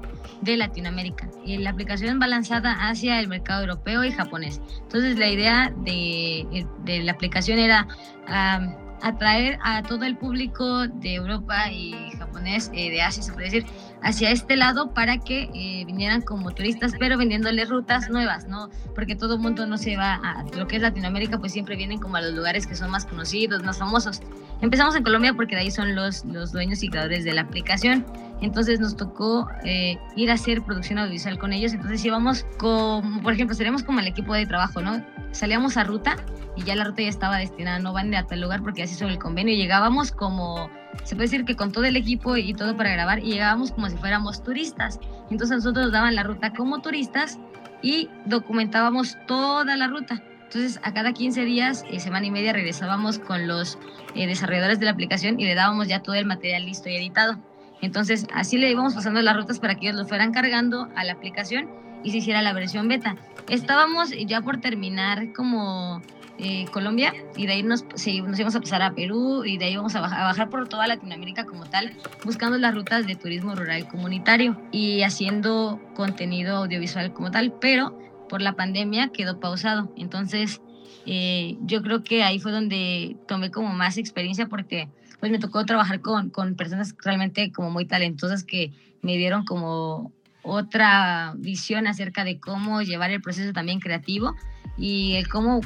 [0.41, 1.27] de Latinoamérica.
[1.43, 4.61] Y la aplicación va lanzada hacia el mercado europeo y japonés.
[4.83, 7.87] Entonces la idea de, de la aplicación era
[8.27, 13.45] um, atraer a todo el público de Europa y japonés, eh, de Asia se puede
[13.45, 13.65] decir,
[14.01, 18.69] hacia este lado para que eh, vinieran como turistas, pero vendiéndole rutas nuevas, ¿no?
[18.95, 21.99] Porque todo el mundo no se va a lo que es Latinoamérica, pues siempre vienen
[21.99, 24.21] como a los lugares que son más conocidos, más famosos.
[24.61, 28.05] Empezamos en Colombia porque de ahí son los, los dueños y creadores de la aplicación.
[28.41, 31.73] Entonces nos tocó eh, ir a hacer producción audiovisual con ellos.
[31.73, 35.03] Entonces íbamos como, por ejemplo, seríamos como el equipo de trabajo, ¿no?
[35.31, 36.15] Salíamos a ruta
[36.55, 39.13] y ya la ruta ya estaba destinada, no van a tal lugar porque así sobre
[39.13, 39.53] el convenio.
[39.53, 40.69] Y llegábamos como,
[41.03, 43.89] se puede decir que con todo el equipo y todo para grabar, y llegábamos como
[43.89, 44.99] si fuéramos turistas.
[45.29, 47.39] Entonces nosotros nos daban la ruta como turistas
[47.81, 50.21] y documentábamos toda la ruta.
[50.43, 53.77] Entonces, a cada 15 días, eh, semana y media, regresábamos con los
[54.15, 57.37] eh, desarrolladores de la aplicación y le dábamos ya todo el material listo y editado.
[57.81, 61.13] Entonces, así le íbamos pasando las rutas para que ellos lo fueran cargando a la
[61.13, 61.69] aplicación
[62.03, 63.15] y se hiciera la versión beta.
[63.47, 66.01] Estábamos ya por terminar como
[66.41, 69.73] eh, Colombia y de ahí nos, nos íbamos a pasar a Perú y de ahí
[69.73, 71.91] íbamos a a bajar, por toda Latinoamérica como tal,
[72.23, 77.97] buscando las rutas de turismo rural comunitario y haciendo contenido audiovisual como tal, pero
[78.29, 79.91] por la pandemia quedó pausado.
[79.97, 80.61] Entonces,
[81.05, 84.87] eh, yo creo que ahí fue donde tomé como más experiencia porque
[85.19, 88.71] pues me tocó trabajar con, con personas realmente como muy talentosas que
[89.01, 94.35] me dieron como otra visión acerca de cómo llevar el proceso también creativo
[94.77, 95.59] y el cómo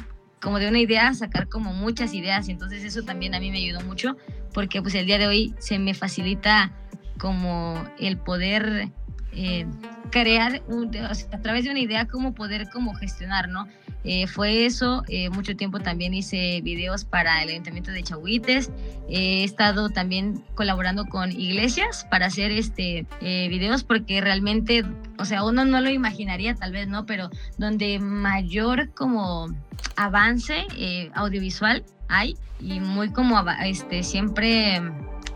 [0.44, 3.80] como de una idea sacar como muchas ideas entonces eso también a mí me ayudó
[3.80, 4.14] mucho
[4.52, 6.70] porque pues el día de hoy se me facilita
[7.18, 8.90] como el poder
[9.36, 9.66] eh,
[10.10, 10.62] crear
[11.32, 13.66] a través de una idea cómo poder como gestionar, ¿no?
[14.04, 18.70] Eh, fue eso, eh, mucho tiempo también hice videos para el Ayuntamiento de Chahuites,
[19.08, 24.84] he estado también colaborando con iglesias para hacer este videos porque realmente,
[25.18, 27.06] o sea, uno no lo imaginaría tal vez, ¿no?
[27.06, 29.48] Pero donde mayor como
[29.96, 30.66] avance
[31.14, 34.82] audiovisual hay y muy como este siempre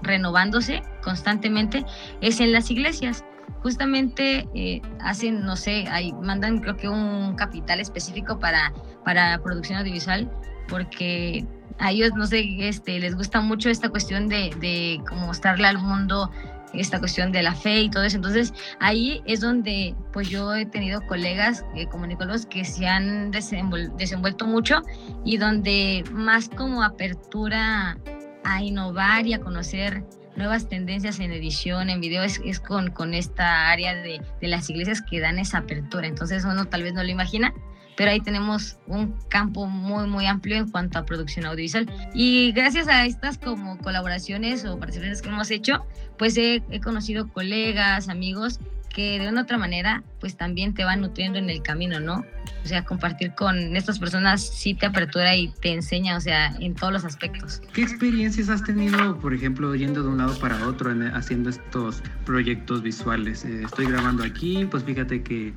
[0.02, 1.84] renovándose constantemente
[2.20, 3.24] es en las iglesias
[3.62, 8.72] justamente eh, hacen, no sé, ahí mandan creo que un capital específico para,
[9.04, 10.30] para producción audiovisual,
[10.68, 11.46] porque
[11.78, 15.78] a ellos, no sé, este, les gusta mucho esta cuestión de, de como mostrarle al
[15.78, 16.30] mundo
[16.72, 18.16] esta cuestión de la fe y todo eso.
[18.16, 24.46] Entonces ahí es donde pues yo he tenido colegas eh, comunicólogos que se han desenvuelto
[24.46, 24.82] mucho
[25.24, 27.98] y donde más como apertura
[28.44, 30.04] a innovar y a conocer
[30.38, 34.70] nuevas tendencias en edición, en video, es, es con, con esta área de, de, las
[34.70, 36.06] iglesias que dan esa apertura.
[36.06, 37.52] Entonces uno tal vez no lo imagina,
[37.96, 41.90] pero ahí tenemos un campo muy, muy amplio en cuanto a producción audiovisual.
[42.14, 45.84] Y gracias a estas como colaboraciones o participaciones que hemos hecho,
[46.16, 48.60] pues he, he conocido colegas, amigos
[48.98, 52.24] que de una otra manera pues también te van nutriendo en el camino, ¿no?
[52.64, 56.74] O sea, compartir con estas personas sí te apertura y te enseña, o sea, en
[56.74, 57.62] todos los aspectos.
[57.72, 62.02] ¿Qué experiencias has tenido, por ejemplo, yendo de un lado para otro en, haciendo estos
[62.26, 63.44] proyectos visuales?
[63.44, 65.52] Eh, estoy grabando aquí, pues fíjate que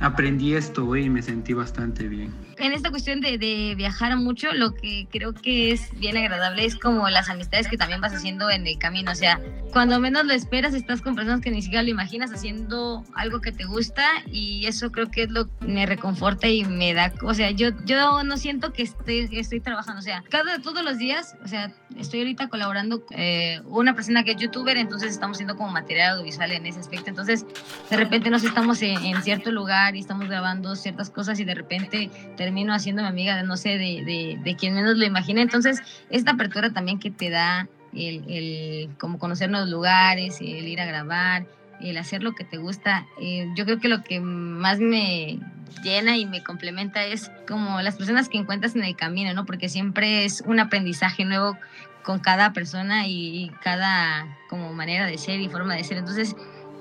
[0.00, 2.32] aprendí esto y me sentí bastante bien.
[2.58, 6.76] En esta cuestión de, de, viajar mucho, lo que creo que es bien agradable es
[6.76, 9.12] como las amistades que también vas haciendo en el camino.
[9.12, 9.40] O sea,
[9.72, 13.52] cuando menos lo esperas, estás con personas que ni siquiera lo imaginas haciendo algo que
[13.52, 17.34] te gusta y eso creo que es lo que me reconforta y me da, o
[17.34, 21.36] sea, yo, yo no siento que estoy, estoy trabajando, o sea, cada, todos los días,
[21.44, 25.70] o sea, estoy ahorita colaborando eh, una persona que es youtuber, entonces estamos haciendo como
[25.70, 27.44] material audiovisual en ese aspecto, entonces
[27.90, 31.54] de repente nos estamos en, en cierto lugar y estamos grabando ciertas cosas y de
[31.54, 32.10] repente
[32.46, 36.70] termino haciéndome amiga no sé, de, de, de quien menos lo imagina, entonces esta apertura
[36.70, 41.44] también que te da el, el como conocer nuevos lugares, el ir a grabar,
[41.80, 43.04] el hacer lo que te gusta.
[43.20, 45.40] Eh, yo creo que lo que más me
[45.82, 49.44] llena y me complementa es como las personas que encuentras en el camino, ¿no?
[49.44, 51.58] Porque siempre es un aprendizaje nuevo
[52.04, 55.96] con cada persona y, cada como manera de ser y forma de ser.
[55.96, 56.36] Entonces,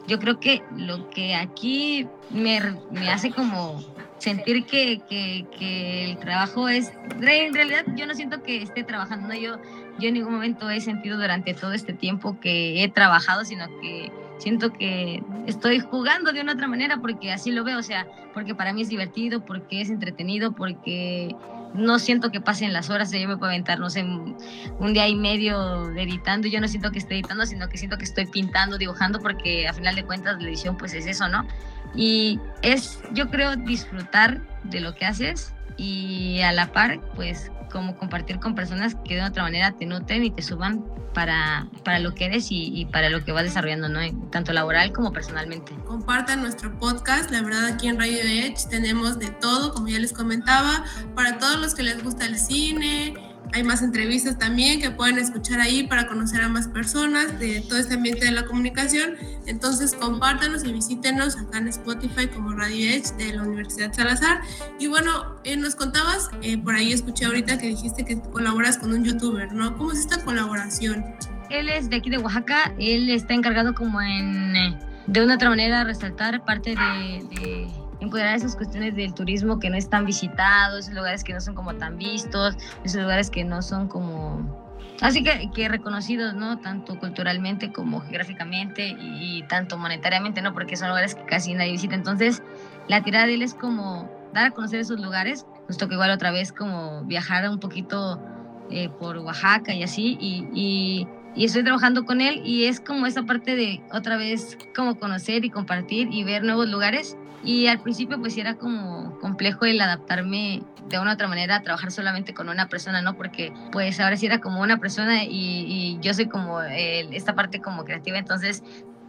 [0.08, 3.95] yo creo que lo que aquí me, me hace como
[4.26, 9.28] sentir que, que, que, el trabajo es, en realidad yo no siento que esté trabajando,
[9.28, 9.36] ¿no?
[9.36, 9.58] yo,
[10.00, 14.12] yo en ningún momento he sentido durante todo este tiempo que he trabajado, sino que
[14.40, 18.56] siento que estoy jugando de una otra manera porque así lo veo, o sea, porque
[18.56, 21.36] para mí es divertido, porque es entretenido, porque
[21.76, 25.16] no siento que pasen las horas, yo me puedo aventar, no sé, un día y
[25.16, 29.20] medio editando, yo no siento que esté editando, sino que siento que estoy pintando, dibujando,
[29.20, 31.46] porque a final de cuentas la edición pues es eso, ¿no?
[31.96, 37.98] Y es, yo creo, disfrutar de lo que haces y a la par, pues como
[37.98, 42.14] compartir con personas que de otra manera te nutren y te suban para, para lo
[42.14, 44.00] que eres y, y, para lo que vas desarrollando, ¿no?
[44.30, 45.74] tanto laboral como personalmente.
[45.86, 50.14] Compartan nuestro podcast, la verdad aquí en Radio Edge tenemos de todo, como ya les
[50.14, 53.14] comentaba, para todos los que les gusta el cine,
[53.54, 57.78] hay más entrevistas también que pueden escuchar ahí para conocer a más personas de todo
[57.78, 59.16] este ambiente de la comunicación.
[59.46, 64.42] Entonces compártanos y visítenos acá en Spotify como Radio Edge de la Universidad Salazar.
[64.80, 68.92] Y bueno, eh, nos contabas, eh, por ahí escuché ahorita que dijiste que colaboras con
[68.92, 69.78] un youtuber, ¿no?
[69.78, 71.06] ¿Cómo es esta colaboración?
[71.50, 75.50] Él es de aquí de Oaxaca, él está encargado como en, eh, de una otra
[75.50, 80.94] manera, resaltar parte de, de empoderar esas cuestiones del turismo que no están visitados, esos
[80.94, 84.64] lugares que no son como tan vistos, esos lugares que no son como...
[85.02, 86.60] Así que, que reconocidos, ¿no?
[86.60, 90.54] Tanto culturalmente como geográficamente y, y, tanto monetariamente, ¿no?
[90.54, 91.96] Porque son lugares que casi nadie visita.
[91.96, 92.42] Entonces,
[92.88, 96.32] la tirada de él es como dar a conocer esos lugares nos tocó igual otra
[96.32, 98.22] vez como viajar un poquito
[98.70, 103.06] eh, por Oaxaca y así, y, y, y, estoy trabajando con él y es como
[103.06, 107.18] esa parte de otra vez como conocer y compartir y ver nuevos lugares.
[107.46, 111.62] Y al principio pues era como complejo el adaptarme de una u otra manera a
[111.62, 113.16] trabajar solamente con una persona, ¿no?
[113.16, 117.86] Porque pues ahora sí era como una persona y, yo soy como esta parte como
[117.86, 118.64] creativa, entonces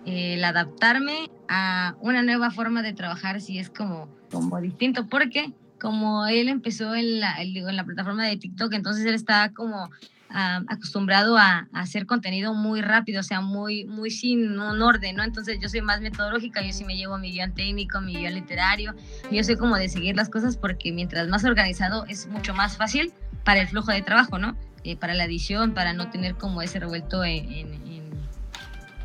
[0.05, 6.27] el adaptarme a una nueva forma de trabajar sí es como, como distinto, porque como
[6.27, 9.91] él empezó en la, en la plataforma de TikTok, entonces él está como
[10.31, 15.25] ah, acostumbrado a, hacer contenido muy rápido, o sea, muy, muy sin un orden, ¿no?
[15.25, 18.95] Entonces yo soy más metodológica, yo sí me llevo mi guion técnico, mi guion literario,
[19.31, 23.13] yo soy como de seguir las cosas porque mientras más organizado es mucho más fácil
[23.45, 24.57] para el flujo de trabajo, ¿no?
[24.85, 27.87] Eh, para la edición, para no tener como ese revuelto en, en,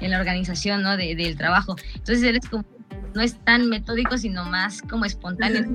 [0.01, 0.97] en la organización, ¿no?
[0.97, 1.75] De, del trabajo.
[1.95, 2.65] Entonces él es como,
[3.13, 5.65] no es tan metódico, sino más como espontáneo.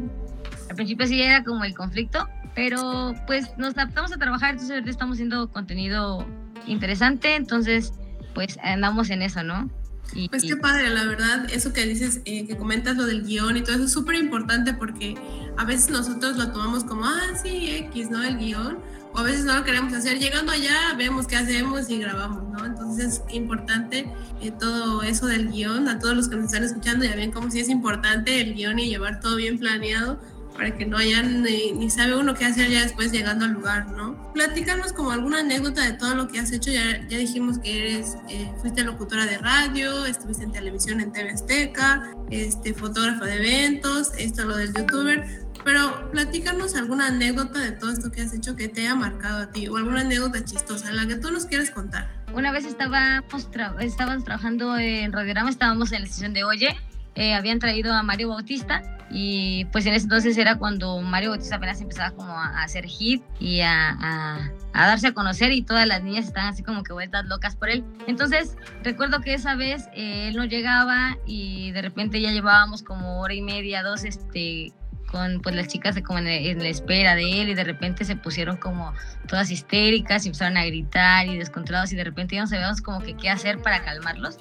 [0.69, 4.91] Al principio sí era como el conflicto, pero pues nos adaptamos a trabajar, entonces ahorita
[4.91, 6.27] estamos haciendo contenido
[6.67, 7.93] interesante, entonces
[8.35, 9.71] pues andamos en eso, ¿no?
[10.15, 13.59] Y, pues qué padre, la verdad, eso que dices, eh, que comentas lo del guion
[13.59, 15.17] y todo eso es súper importante porque
[15.59, 18.23] a veces nosotros lo tomamos como, ah, sí, X, ¿no?
[18.23, 18.79] El guion,
[19.13, 20.19] o a veces no lo queremos hacer.
[20.19, 22.65] Llegando allá, vemos qué hacemos y grabamos, ¿no?
[22.65, 24.09] Entonces es importante
[24.41, 25.89] eh, todo eso del guion.
[25.89, 28.79] A todos los que nos están escuchando, ya ven cómo sí es importante el guion
[28.79, 30.21] y llevar todo bien planeado
[30.57, 34.33] para que no hayan ni, sabe uno qué hacer ya después llegando al lugar, ¿no?
[34.33, 36.71] Platícanos como alguna anécdota de todo lo que has hecho.
[36.71, 41.31] Ya, ya dijimos que eres, eh, fuiste locutora de radio, estuviste en televisión en TV
[41.31, 47.91] Azteca, este, fotógrafa de eventos, esto lo del youtuber pero platícanos alguna anécdota de todo
[47.91, 51.09] esto que has hecho que te haya marcado a ti o alguna anécdota chistosa, la
[51.09, 52.09] que tú nos quieres contar.
[52.33, 53.49] Una vez estábamos,
[53.81, 56.77] estábamos trabajando en Radiorama, estábamos en la sesión de Oye,
[57.17, 61.57] eh, habían traído a Mario Bautista y pues en ese entonces era cuando Mario Bautista
[61.57, 65.87] apenas empezaba como a, hacer hit y a, a, a, darse a conocer y todas
[65.87, 67.85] las niñas estaban así como que vueltas locas por él.
[68.07, 73.21] Entonces recuerdo que esa vez eh, él no llegaba y de repente ya llevábamos como
[73.21, 74.73] hora y media, dos, este
[75.11, 78.17] con pues las chicas como en, en, la espera de él y de repente se
[78.17, 78.93] pusieron como
[79.29, 83.01] todas histéricas y empezaron a gritar y descontrolados y de repente ya no sabíamos como
[83.01, 84.37] que qué hacer para calmarlos.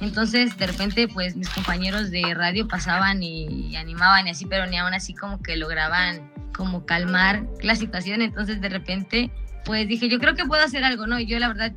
[0.00, 4.66] Entonces de repente pues mis compañeros de radio pasaban y, y animaban y así, pero
[4.66, 8.22] ni aún así como que lograban como calmar la situación.
[8.22, 9.30] Entonces de repente
[9.64, 11.18] pues dije yo creo que puedo hacer algo, ¿no?
[11.18, 11.72] Y yo la verdad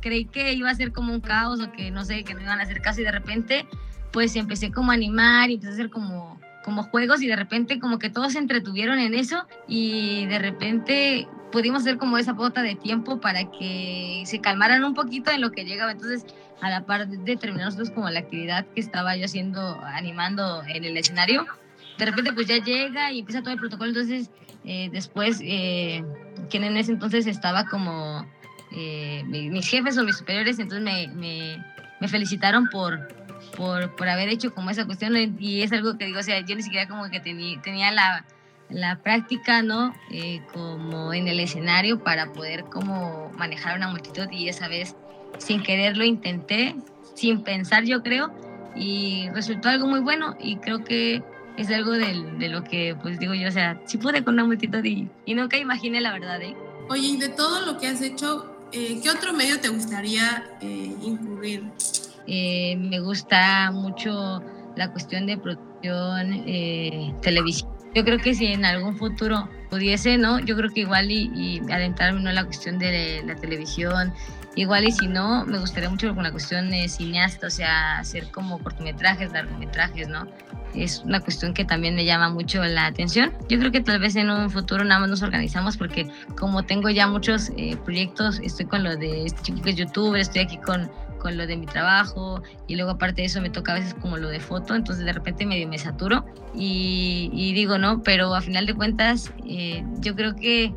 [0.00, 2.60] creí que iba a ser como un caos o que no sé, que no iban
[2.60, 3.66] a hacer caso y de repente
[4.12, 7.78] pues empecé como a animar y empecé a hacer como como juegos y de repente
[7.78, 12.62] como que todos se entretuvieron en eso y de repente pudimos hacer como esa bota
[12.62, 15.92] de tiempo para que se calmaran un poquito en lo que llegaba.
[15.92, 16.26] Entonces,
[16.60, 20.84] a la par de terminar nosotros como la actividad que estaba yo haciendo, animando en
[20.84, 21.46] el escenario,
[21.98, 23.90] de repente pues ya llega y empieza todo el protocolo.
[23.90, 24.30] Entonces,
[24.64, 26.04] eh, después, eh,
[26.50, 28.26] quien en ese entonces estaba como
[28.72, 31.64] eh, mis jefes o mis superiores, entonces me, me,
[32.00, 33.08] me felicitaron por
[33.56, 36.56] por, por haber hecho como esa cuestión y es algo que digo, o sea, yo
[36.56, 38.24] ni siquiera como que tenía, tenía la,
[38.68, 39.94] la práctica, ¿no?
[40.10, 44.96] Eh, como en el escenario para poder como manejar una multitud y esa vez
[45.38, 46.74] sin querer lo intenté,
[47.14, 48.32] sin pensar yo creo,
[48.76, 51.22] y resultó algo muy bueno y creo que
[51.56, 54.44] es algo de, de lo que pues digo yo, o sea, sí pude con una
[54.44, 56.56] multitud y, y nunca imaginé la verdad, ¿eh?
[56.88, 60.92] Oye, y de todo lo que has hecho, eh, ¿qué otro medio te gustaría eh,
[61.02, 61.64] incluir?
[62.26, 64.42] Eh, me gusta mucho
[64.76, 66.44] la cuestión de producción
[67.20, 67.70] televisión.
[67.94, 70.40] Yo creo que si en algún futuro pudiese, ¿no?
[70.40, 74.12] Yo creo que igual y, y adentrarme en la cuestión de la televisión,
[74.56, 78.30] igual y si no, me gustaría mucho con la cuestión de cineasta, o sea, hacer
[78.30, 80.26] como cortometrajes, largometrajes, ¿no?
[80.74, 83.32] Es una cuestión que también me llama mucho la atención.
[83.48, 86.90] Yo creo que tal vez en un futuro nada más nos organizamos porque como tengo
[86.90, 90.58] ya muchos eh, proyectos, estoy con lo de este chico que es youtuber, estoy aquí
[90.58, 90.90] con
[91.24, 94.18] con lo de mi trabajo y luego aparte de eso me toca a veces como
[94.18, 98.42] lo de foto, entonces de repente medio me saturo y, y digo, no, pero a
[98.42, 100.74] final de cuentas eh, yo creo que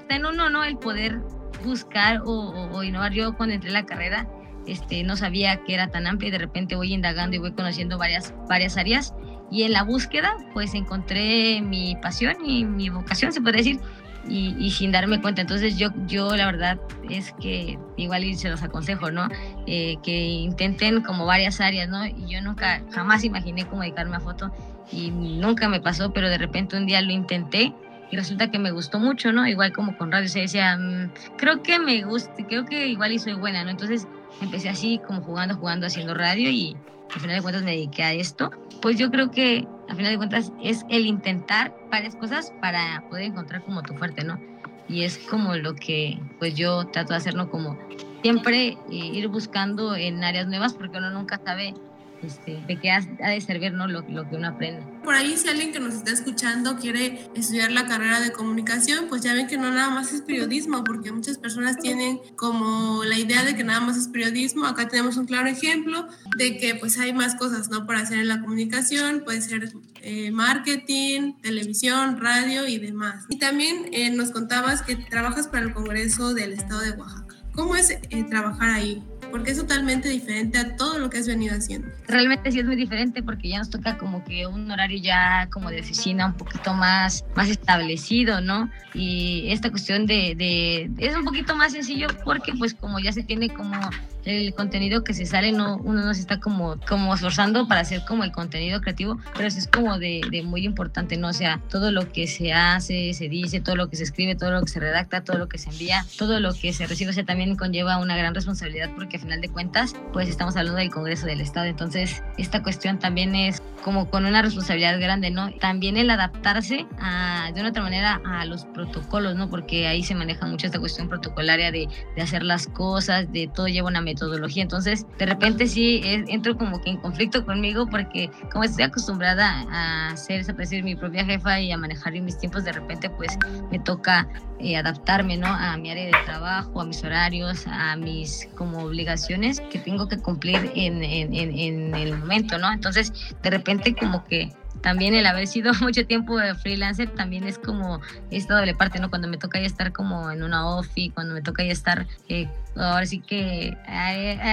[0.00, 0.64] está en uno, ¿no?
[0.64, 1.20] El poder
[1.64, 3.12] buscar o, o, o, innovar.
[3.12, 4.28] Yo cuando entré a la carrera
[4.66, 7.98] este, no sabía que era tan amplia y de repente voy indagando y voy conociendo
[7.98, 9.14] varias, varias áreas
[9.50, 13.80] y en la búsqueda pues encontré mi pasión y mi vocación, se puede decir,
[14.28, 15.40] y, y, sin darme cuenta.
[15.40, 16.78] Entonces yo, yo la verdad
[17.08, 19.28] es que igual y se los aconsejo, ¿no?
[19.66, 22.06] Eh, que intenten como varias áreas, ¿no?
[22.06, 24.52] Y yo nunca, jamás imaginé cómo dedicarme a foto
[24.92, 27.72] y nunca me pasó, pero de repente un día lo intenté
[28.10, 29.46] y resulta que me gustó mucho, ¿no?
[29.46, 33.18] Igual como con radio se decía, mmm, creo que me gusta, creo que igual y
[33.18, 33.70] soy buena, ¿no?
[33.70, 34.06] Entonces
[34.40, 36.76] empecé así como jugando, jugando, haciendo radio y
[37.14, 38.50] al final de cuentas me dediqué a esto.
[38.82, 43.24] Pues yo creo que a final de cuentas es el intentar varias cosas para poder
[43.24, 44.40] encontrar como tu fuerte, ¿no?
[44.88, 47.48] Y es como lo que pues yo trato de hacer, ¿no?
[47.48, 47.78] Como
[48.22, 51.74] siempre eh, ir buscando en áreas nuevas porque uno nunca sabe
[52.22, 53.86] este, de qué ha, de servir ¿no?
[53.86, 54.82] Lo, que uno aprende.
[55.02, 59.22] Por ahí, si alguien que nos está escuchando quiere estudiar la carrera de comunicación, pues
[59.22, 63.44] ya ven que no nada más es periodismo, porque muchas personas tienen como la idea
[63.44, 64.66] de que nada más es periodismo.
[64.66, 66.06] Acá tenemos un claro ejemplo
[66.36, 67.86] de que pues hay más cosas ¿no?
[67.86, 73.24] para hacer en la comunicación, puede ser eh, marketing, televisión, radio y demás.
[73.28, 77.36] Y también eh, nos contabas que trabajas para el Congreso del Estado de Oaxaca.
[77.54, 79.02] ¿Cómo es eh, trabajar ahí?
[79.30, 81.88] Porque es totalmente diferente a todo lo que has venido haciendo.
[82.06, 85.70] Realmente sí es muy diferente porque ya nos toca como que un horario ya como
[85.70, 88.70] de oficina un poquito más, más establecido, ¿no?
[88.94, 93.22] Y esta cuestión de, de es un poquito más sencillo porque pues como ya se
[93.22, 93.78] tiene como
[94.24, 98.02] el contenido que se sale, no, uno no se está como, como esforzando para hacer
[98.06, 101.28] como el contenido creativo, pero eso es como de, de, muy importante, ¿no?
[101.28, 104.50] O sea, todo lo que se hace, se dice, todo lo que se escribe, todo
[104.50, 107.14] lo que se redacta, todo lo que se envía, todo lo que se recibe, o
[107.14, 110.90] sea, también conlleva una gran responsabilidad porque al final de cuentas, pues estamos hablando del
[110.90, 115.50] Congreso del Estado, entonces esta cuestión también es como con una responsabilidad grande, ¿no?
[115.52, 119.48] También el adaptarse a, de una otra manera a los protocolos, ¿no?
[119.48, 123.68] Porque ahí se maneja mucho esta cuestión protocolaria de, de hacer las cosas, de todo
[123.68, 124.62] lleva una metodología.
[124.62, 130.16] Entonces, de repente sí entro como que en conflicto conmigo porque como estoy acostumbrada a
[130.16, 133.38] ser, a decir, mi propia jefa y a manejar mis tiempos, de repente pues
[133.70, 135.46] me toca eh, adaptarme, ¿no?
[135.46, 140.18] A mi área de trabajo, a mis horarios, a mis como obligaciones que tengo que
[140.18, 142.72] cumplir en, en, en, en el momento, ¿no?
[142.72, 148.00] Entonces, de repente como que también el haber sido mucho tiempo freelancer también es como
[148.30, 149.10] esta doble parte, ¿no?
[149.10, 152.48] Cuando me toca ya estar como en una office, cuando me toca ya estar eh,
[152.76, 153.76] ahora sí que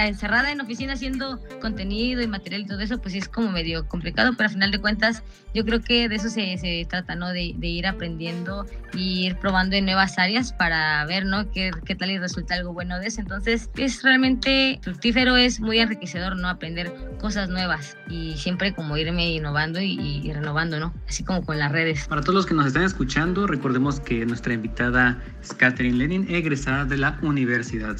[0.04, 4.32] encerrada en oficina haciendo contenido y material y todo eso, pues es como medio complicado,
[4.36, 5.22] pero al final de cuentas
[5.54, 7.28] yo creo que de eso se, se trata, ¿no?
[7.28, 11.50] De, de, ir aprendiendo y ir probando en nuevas áreas para ver, ¿no?
[11.50, 13.20] Qué, qué tal y resulta algo bueno de eso.
[13.20, 16.48] Entonces es realmente fructífero, es muy enriquecedor, ¿no?
[16.48, 20.92] Aprender cosas nuevas y siempre como irme innovando y, y renovando, ¿no?
[21.08, 22.06] Así como con las redes.
[22.08, 26.84] Para todos los que nos están escuchando, recordemos que nuestra invitada es Catherine Lenin, egresada
[26.84, 27.96] de la Universidad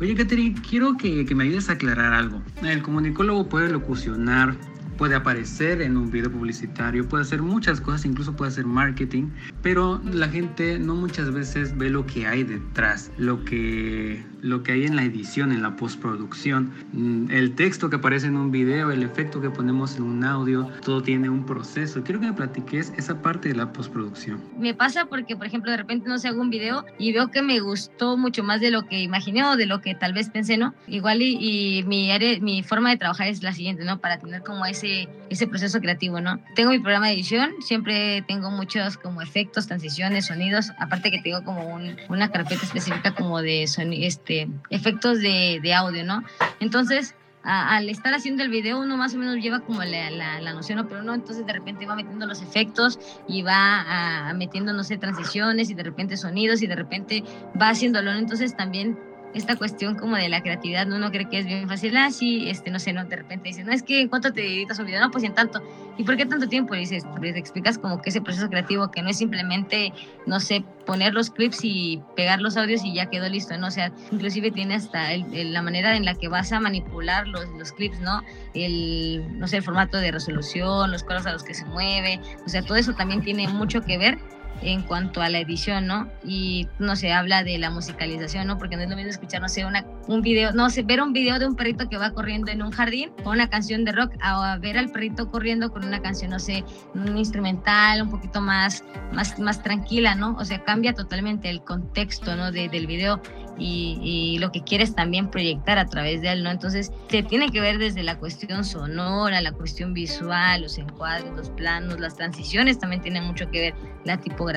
[0.00, 2.42] Oye, Katherine, quiero que, que me ayudes a aclarar algo.
[2.62, 4.56] El comunicólogo puede locucionar,
[4.96, 9.30] puede aparecer en un video publicitario, puede hacer muchas cosas, incluso puede hacer marketing,
[9.62, 14.72] pero la gente no muchas veces ve lo que hay detrás, lo que, lo que
[14.72, 18.90] hay en la edición, en la postproducción, mm, el texto que aparece en un video,
[18.90, 22.02] el efecto que ponemos en un audio, todo tiene un proceso.
[22.02, 24.40] Quiero que me platiques esa parte de la postproducción.
[24.58, 27.40] Me pasa porque, por ejemplo, de repente no sé, hago un video y veo que
[27.40, 30.56] me gustó mucho más de lo que imaginé o de lo que tal vez pensé,
[30.56, 30.74] ¿no?
[30.88, 34.00] Igual y, y mi, mi forma de trabajar es la siguiente, ¿no?
[34.00, 36.40] Para tener como ese ese, proceso creativo, ¿no?
[36.54, 41.42] Tengo mi programa de edición, siempre tengo muchos como efectos, transiciones, sonidos, aparte que tengo
[41.42, 41.78] como
[42.08, 44.31] una carpeta específica como de este,
[44.70, 46.22] efectos de, de audio, ¿no?
[46.60, 47.14] Entonces,
[47.44, 51.02] al estar haciendo el video uno más o menos lleva como la, la, noción, pero
[51.02, 55.70] no, entonces de repente va metiendo los efectos y va a, metiendo, no sé, transiciones
[55.70, 57.24] y de repente sonidos y de repente
[57.60, 58.96] va haciéndolo, Entonces también
[59.34, 60.96] esta cuestión como de la creatividad, ¿no?
[60.96, 63.64] uno cree que es bien fácil, ah, sí, este, no sé, no, de repente dice,
[63.64, 65.00] no, es que ¿en cuánto te editas un video?
[65.00, 65.62] No, pues en tanto.
[65.98, 66.74] ¿Y por qué tanto tiempo?
[66.74, 69.92] Dices, pues, explicas como que ese proceso creativo que no es simplemente,
[70.26, 73.68] no sé, poner los clips y pegar los audios y ya quedó listo, ¿no?
[73.68, 77.72] O sea, inclusive tiene hasta la manera en la que vas a manipular los, los
[77.72, 78.22] clips, ¿no?
[78.54, 82.48] El, no sé, el formato de resolución, los colores a los que se mueve, o
[82.48, 84.18] sea, todo eso también tiene mucho que ver
[84.62, 86.08] en cuanto a la edición, ¿no?
[86.24, 88.58] Y no se habla de la musicalización, ¿no?
[88.58, 91.12] Porque no es lo mismo escuchar, no sé, una, un video, no sé, ver un
[91.12, 94.12] video de un perrito que va corriendo en un jardín con una canción de rock
[94.20, 98.84] a ver al perrito corriendo con una canción, no sé, un instrumental un poquito más,
[99.12, 100.36] más, más tranquila, ¿no?
[100.38, 102.52] O sea, cambia totalmente el contexto, ¿no?
[102.52, 103.20] De, del video
[103.58, 106.50] y, y, lo que quieres también proyectar a través de él, ¿no?
[106.50, 111.50] Entonces, se tiene que ver desde la cuestión sonora, la cuestión visual, los encuadres, los
[111.50, 114.51] planos, las transiciones también tienen mucho que ver, la tipografía,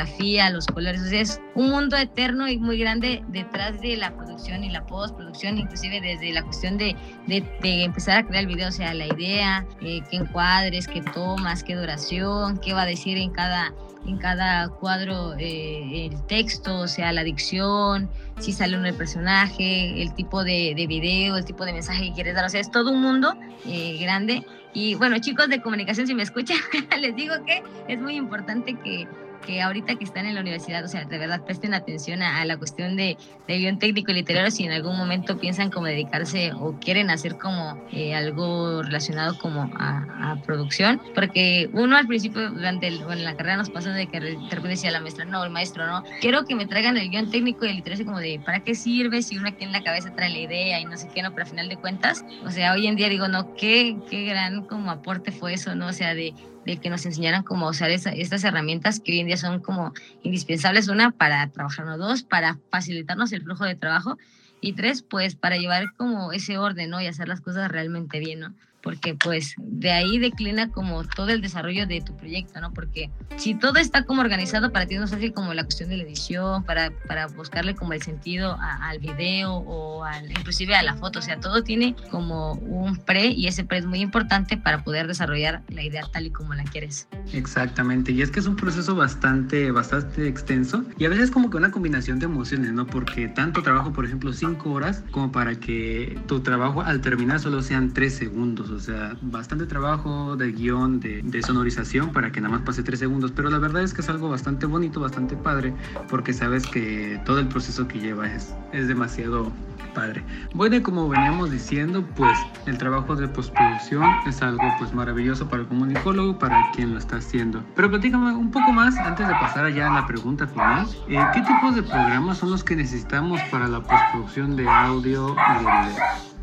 [0.51, 4.63] los colores, o sea, es un mundo eterno y muy grande detrás de la producción
[4.63, 6.95] y la postproducción, inclusive desde la cuestión de,
[7.27, 11.01] de, de empezar a crear el video, o sea, la idea, eh, qué encuadres, qué
[11.01, 13.73] tomas, qué duración, qué va a decir en cada
[14.07, 18.07] en cada cuadro eh, el texto, o sea, la dicción,
[18.39, 22.13] si sale uno el personaje, el tipo de, de, video, el tipo de mensaje que
[22.13, 22.45] quieres dar.
[22.45, 23.33] O sea, es todo un mundo
[23.65, 24.45] eh, grande.
[24.73, 26.57] Y bueno, chicos de comunicación, si me escuchan,
[26.99, 29.07] les digo que es muy importante que
[29.41, 32.57] que ahorita que están en la universidad, o sea, de verdad presten atención a, la
[32.57, 33.17] cuestión de,
[33.47, 37.37] de, guion técnico y literario si en algún momento piensan como dedicarse o quieren hacer
[37.37, 43.23] como eh, algo relacionado como a, a, producción, porque uno al principio durante el, bueno,
[43.23, 46.03] la carrera nos pasó de que de repente decía la maestra, no, el maestro, no,
[46.21, 49.21] quiero que me traigan el guion técnico y el literario como de, ¿para qué sirve
[49.21, 51.43] si uno aquí en la cabeza trae la idea y no sé qué, no, pero
[51.43, 54.91] al final de cuentas, o sea, hoy en día digo, no, qué, qué gran como
[54.91, 55.87] aporte fue eso, ¿no?
[55.87, 56.33] O sea, de
[56.65, 59.93] de que nos enseñaran cómo usar estas herramientas que hoy en día son como
[60.23, 64.17] indispensables, una, para trabajarnos, dos, para facilitarnos el flujo de trabajo
[64.61, 67.01] y tres, pues para llevar como ese orden, ¿no?
[67.01, 68.53] Y hacer las cosas realmente bien, ¿no?
[68.85, 72.71] Porque pues de ahí declina como todo el desarrollo de tu proyecto, ¿no?
[72.71, 75.97] Porque si todo está como organizado para ti no es fácil como la cuestión de
[75.97, 80.93] la edición, para, para buscarle como el sentido al video o al, inclusive a la
[80.93, 84.83] foto, o sea, todo tiene como un pre y ese pre es muy importante para
[84.83, 87.07] poder desarrollar la idea tal y como la quieres.
[87.33, 91.57] Exactamente, y es que es un proceso bastante, bastante extenso y a veces como que
[91.57, 92.85] una combinación de emociones, ¿no?
[92.85, 97.63] Porque tanto trabajo, por ejemplo, cinco horas como para que tu trabajo al terminar solo
[97.63, 102.65] sean tres segundos o sea, bastante trabajo de guion, de, sonorización para que nada más
[102.65, 105.73] pase tres segundos, pero la verdad es que es algo bastante bonito, bastante padre,
[106.09, 109.51] porque sabes que todo el proceso que lleva es, es demasiado
[109.93, 110.23] padre.
[110.53, 115.67] Bueno, como veníamos diciendo, pues el trabajo de postproducción es algo pues maravilloso para el
[115.67, 117.63] comunicólogo, para quien lo está haciendo.
[117.75, 120.85] Pero platícame un poco más antes de pasar allá a la pregunta final.
[121.07, 125.53] Eh, ¿Qué tipos de programas son los que necesitamos para la postproducción de audio y
[125.53, 126.34] de video?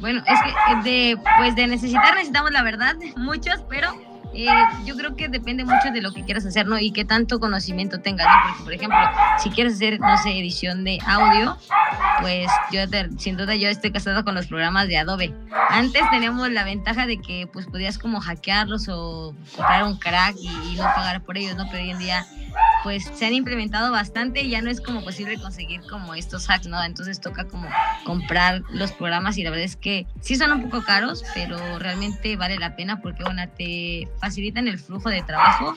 [0.00, 3.90] Bueno, es que eh, de, pues de necesitar necesitamos la verdad, muchos, pero
[4.32, 4.46] eh,
[4.84, 6.78] yo creo que depende mucho de lo que quieras hacer, ¿no?
[6.78, 8.42] Y qué tanto conocimiento tengas, ¿no?
[8.48, 8.98] Porque, por ejemplo,
[9.38, 11.58] si quieres hacer, no sé, edición de audio,
[12.20, 12.80] pues yo
[13.18, 15.34] sin duda yo estoy casada con los programas de Adobe.
[15.68, 20.48] Antes teníamos la ventaja de que pues podías como hackearlos o comprar un crack y,
[20.48, 21.64] y no pagar por ellos, ¿no?
[21.70, 22.24] Pero hoy en día
[22.82, 26.66] pues se han implementado bastante y ya no es como posible conseguir como estos hacks,
[26.66, 26.82] ¿no?
[26.82, 27.68] Entonces toca como
[28.04, 32.36] comprar los programas y la verdad es que sí son un poco caros, pero realmente
[32.36, 35.76] vale la pena porque, bueno, te facilitan el flujo de trabajo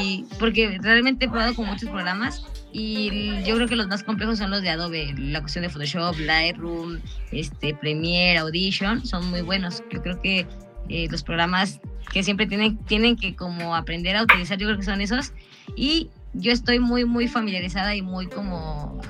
[0.00, 2.44] y porque realmente he probado con muchos programas
[2.76, 6.18] y yo creo que los más complejos son los de Adobe, la cuestión de Photoshop,
[6.18, 6.98] Lightroom,
[7.30, 9.84] este, Premiere, Audition, son muy buenos.
[9.92, 10.44] Yo creo que
[10.88, 11.80] eh, los programas
[12.12, 15.32] que siempre tienen, tienen que como aprender a utilizar, yo creo que son esos.
[15.76, 19.00] Y yo estoy muy, muy familiarizada y muy como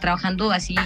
[0.00, 0.76] trabajando así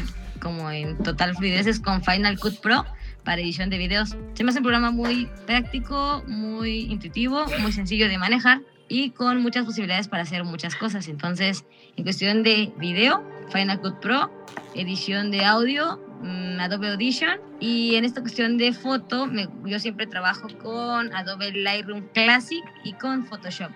[0.40, 2.84] como en total fluidez con Final Cut Pro
[3.24, 4.16] para edición de videos.
[4.34, 9.42] Se me hace un programa muy práctico, muy intuitivo, muy sencillo de manejar y con
[9.42, 11.08] muchas posibilidades para hacer muchas cosas.
[11.08, 11.64] Entonces,
[11.96, 14.30] en cuestión de video, Final Cut Pro,
[14.74, 17.38] edición de audio, mm, Adobe Audition.
[17.60, 19.28] Y en esta cuestión de foto,
[19.64, 23.70] yo siempre trabajo con Adobe Lightroom Classic y con Photoshop.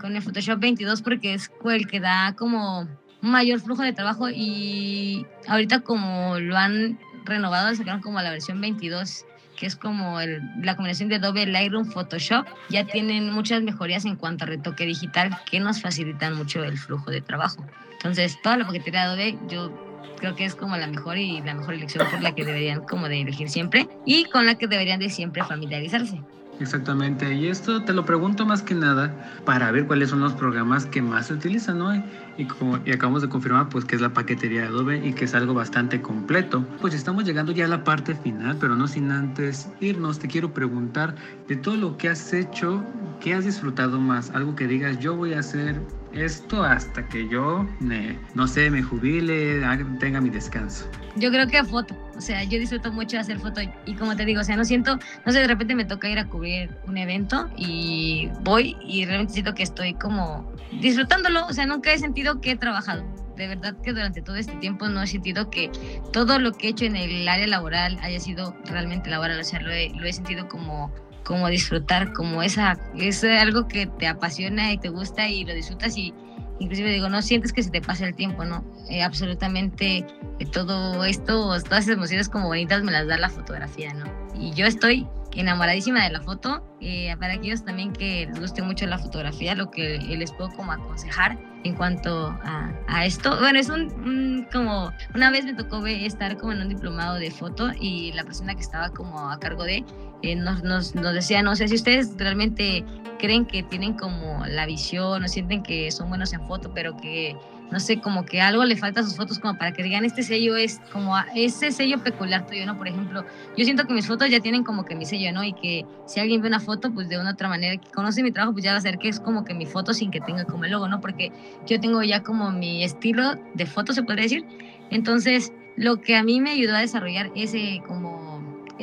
[0.00, 2.88] Con el Photoshop 22 porque es el que da como
[3.20, 9.24] mayor flujo de trabajo y ahorita como lo han renovado, sacaron como la versión 22
[9.56, 14.44] que es como la combinación de Adobe Lightroom Photoshop, ya tienen muchas mejorías en cuanto
[14.44, 17.64] a retoque digital que nos facilitan mucho el flujo de trabajo.
[18.04, 19.72] Entonces, toda la paquetería de Adobe yo
[20.18, 23.08] creo que es como la mejor y la mejor elección por la que deberían como
[23.08, 26.20] de elegir siempre y con la que deberían de siempre familiarizarse.
[26.60, 29.12] Exactamente, y esto te lo pregunto más que nada
[29.44, 31.92] para ver cuáles son los programas que más se utilizan, ¿no?
[32.36, 35.24] Y como y acabamos de confirmar, pues que es la paquetería de Adobe y que
[35.24, 36.64] es algo bastante completo.
[36.80, 40.52] Pues estamos llegando ya a la parte final, pero no sin antes irnos, te quiero
[40.52, 41.16] preguntar
[41.48, 42.84] de todo lo que has hecho,
[43.20, 44.30] ¿qué has disfrutado más?
[44.30, 45.80] Algo que digas, yo voy a hacer
[46.14, 49.60] esto hasta que yo, me, no sé, me jubile,
[49.98, 50.88] tenga mi descanso.
[51.16, 54.40] Yo creo que foto, o sea, yo disfruto mucho hacer foto y como te digo,
[54.40, 57.48] o sea, no siento, no sé, de repente me toca ir a cubrir un evento
[57.56, 62.52] y voy y realmente siento que estoy como disfrutándolo, o sea, nunca he sentido que
[62.52, 63.04] he trabajado.
[63.36, 65.70] De verdad que durante todo este tiempo no he sentido que
[66.12, 69.60] todo lo que he hecho en el área laboral haya sido realmente laboral, o sea,
[69.60, 70.92] lo he, lo he sentido como
[71.24, 75.96] como disfrutar, como esa, es algo que te apasiona y te gusta y lo disfrutas
[75.96, 76.14] y
[76.58, 78.64] inclusive digo, no sientes que se te pase el tiempo, ¿no?
[78.88, 80.06] Eh, absolutamente
[80.38, 84.04] eh, todo esto, todas esas emociones como bonitas me las da la fotografía, ¿no?
[84.38, 86.64] Y yo estoy enamoradísima de la foto.
[86.80, 90.72] Eh, para aquellos también que les guste mucho la fotografía, lo que les puedo como
[90.72, 93.38] aconsejar en cuanto a esto.
[93.40, 97.70] Bueno, es un, como, una vez me tocó estar como en un diplomado de foto
[97.80, 99.82] y la persona que estaba como a cargo de
[100.24, 102.84] eh, nos, nos, nos, decía, no sé si ustedes realmente
[103.18, 107.36] creen que tienen como la visión o sienten que son buenos en foto, pero que
[107.70, 110.22] no sé, como que algo le falta a sus fotos como para que digan, este
[110.22, 112.76] sello es como ese sello peculiar tuyo, ¿no?
[112.76, 113.24] Por ejemplo,
[113.56, 115.42] yo siento que mis fotos ya tienen como que mi sello, ¿no?
[115.42, 118.30] Y que si alguien ve una foto, pues de una otra manera, que conoce mi
[118.30, 120.44] trabajo, pues ya va a ser que es como que mi foto sin que tenga
[120.44, 121.00] como el logo, ¿no?
[121.00, 121.32] Porque
[121.66, 124.44] yo tengo ya como mi estilo de foto, se podría decir.
[124.90, 128.33] Entonces, lo que a mí me ayudó a desarrollar ese como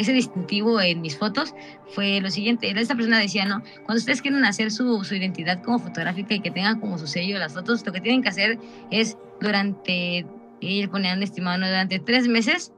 [0.01, 1.53] ese distintivo en mis fotos
[1.93, 5.79] fue lo siguiente, esta persona decía, no, cuando ustedes quieren hacer su, su identidad como
[5.79, 9.17] fotográfica y que tengan como su sello las fotos, lo que tienen que hacer es
[9.39, 10.25] durante,
[10.59, 12.73] y ponían estimado, durante tres meses,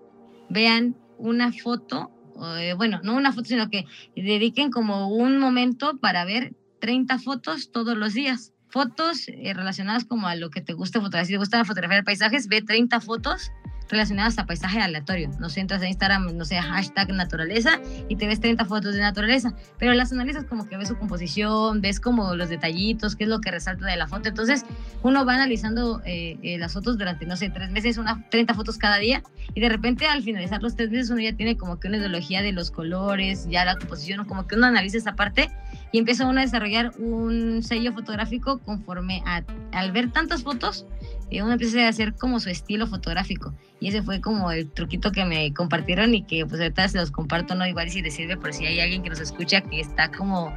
[0.50, 2.12] vean una foto,
[2.58, 7.72] eh, bueno, no una foto, sino que dediquen como un momento para ver 30 fotos
[7.72, 8.54] todos los días.
[8.70, 11.26] Fotos eh, relacionadas como a lo que te gusta fotografiar.
[11.28, 13.52] Si te gusta fotografiar paisajes, ve 30 fotos
[13.90, 15.30] relacionadas a paisaje aleatorio.
[15.40, 19.02] No sé, entras a Instagram, no sé, hashtag naturaleza y te ves 30 fotos de
[19.02, 23.30] naturaleza, pero las analizas como que ves su composición, ves como los detallitos, qué es
[23.30, 24.30] lo que resalta de la foto.
[24.30, 24.66] Entonces,
[25.02, 28.78] uno va analizando eh, eh, las fotos durante, no sé, tres meses, unas 30 fotos
[28.78, 29.24] cada día,
[29.54, 32.42] y de repente al finalizar los tres meses uno ya tiene como que una ideología
[32.42, 35.50] de los colores, ya la composición, como que uno analiza esa parte
[35.92, 40.86] y empieza uno a desarrollar un sello fotográfico conforme a, al ver tantas fotos,
[41.34, 43.56] y uno empieza a hacer como su estilo fotográfico.
[43.80, 47.10] Y ese fue como el truquito que me compartieron y que pues ahorita se los
[47.10, 50.12] comparto, no igual si les sirve, por si hay alguien que nos escucha que está
[50.12, 50.56] como,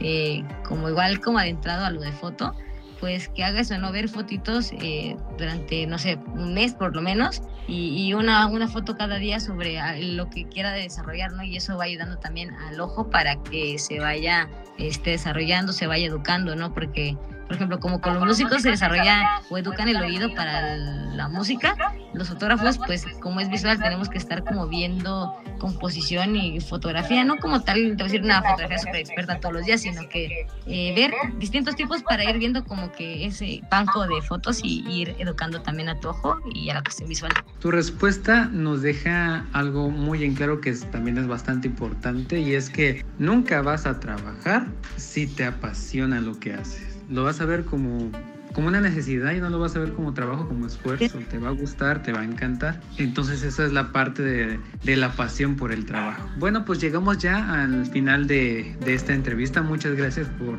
[0.00, 2.56] eh, como igual como adentrado a lo de foto,
[2.98, 3.92] pues que haga eso, ¿no?
[3.92, 8.66] Ver fotitos eh, durante, no sé, un mes por lo menos y, y, una, una
[8.66, 9.78] foto cada día sobre
[10.12, 11.44] lo que quiera desarrollar, ¿no?
[11.44, 16.06] Y eso va ayudando también al ojo para que se vaya este, desarrollando, se vaya
[16.06, 16.74] educando, ¿no?
[16.74, 17.16] Porque
[17.46, 21.76] por ejemplo, como con los músicos se desarrolla o educan el oído para la música,
[22.12, 27.36] los fotógrafos, pues como es visual, tenemos que estar como viendo composición y fotografía, no
[27.36, 31.76] como tal, decir una fotografía súper experta todos los días, sino que eh, ver distintos
[31.76, 36.00] tipos para ir viendo como que ese banco de fotos y ir educando también a
[36.00, 37.32] tu ojo y a la cuestión visual.
[37.60, 42.70] Tu respuesta nos deja algo muy en claro que también es bastante importante y es
[42.70, 44.66] que nunca vas a trabajar
[44.96, 48.10] si te apasiona lo que haces lo vas a ver como,
[48.52, 51.18] como una necesidad y no lo vas a ver como trabajo, como esfuerzo.
[51.30, 52.80] Te va a gustar, te va a encantar.
[52.98, 56.28] Entonces esa es la parte de, de la pasión por el trabajo.
[56.38, 59.62] Bueno, pues llegamos ya al final de, de, esta entrevista.
[59.62, 60.58] Muchas gracias por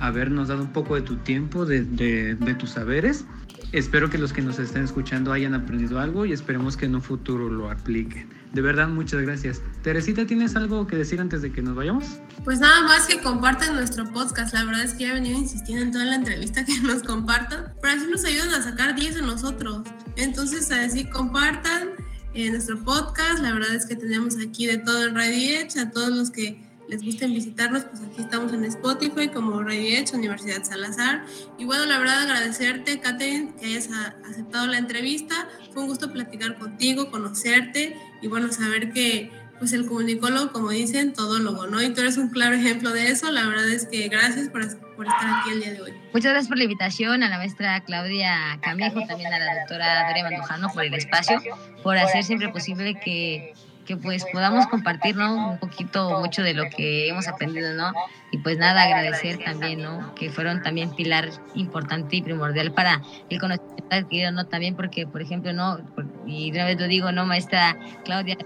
[0.00, 3.24] habernos dado un poco de tu tiempo, de, de tus saberes.
[3.72, 7.02] Espero que los que nos estén escuchando hayan aprendido algo y esperemos que en un
[7.02, 8.37] futuro lo apliquen.
[8.52, 9.60] De verdad, muchas gracias.
[9.82, 12.04] Teresita, ¿tienes algo que decir antes de que nos vayamos?
[12.44, 14.54] Pues nada más que compartan nuestro podcast.
[14.54, 17.74] La verdad es que ya he venido insistiendo en toda la entrevista que nos compartan,
[17.82, 19.82] pero así nos ayudan a sacar 10 de nosotros.
[20.16, 21.90] Entonces, así compartan
[22.34, 23.40] eh, nuestro podcast.
[23.40, 26.66] La verdad es que tenemos aquí de todo en Radio Edge, a todos los que
[26.88, 31.22] les gusten visitarnos, pues aquí estamos en Spotify como Radio Edge, Universidad Salazar.
[31.58, 33.90] Y bueno, la verdad agradecerte, Catherine, que hayas
[34.26, 35.48] aceptado la entrevista.
[35.74, 41.12] Fue un gusto platicar contigo, conocerte y bueno, saber que pues el comunicólogo, como dicen,
[41.12, 41.82] todo lo ¿no?
[41.82, 43.30] Y tú eres un claro ejemplo de eso.
[43.30, 44.62] La verdad es que gracias por,
[44.94, 45.92] por, estar aquí el día de hoy.
[46.12, 50.24] Muchas gracias por la invitación a la maestra Claudia Camejo, también a la doctora Doria
[50.24, 51.40] Mandujano por el espacio,
[51.82, 53.52] por hacer siempre posible que
[53.88, 55.52] que pues podamos compartir, ¿no?
[55.52, 57.90] Un poquito, mucho de lo que hemos aprendido, ¿no?
[58.30, 60.14] Y pues nada, agradecer también, ¿no?
[60.14, 64.44] Que fueron también pilar importante y primordial para el conocimiento adquirido, ¿no?
[64.44, 65.78] También porque, por ejemplo, ¿no?
[66.26, 67.24] Y una vez lo digo, ¿no?
[67.24, 68.36] Maestra Claudia,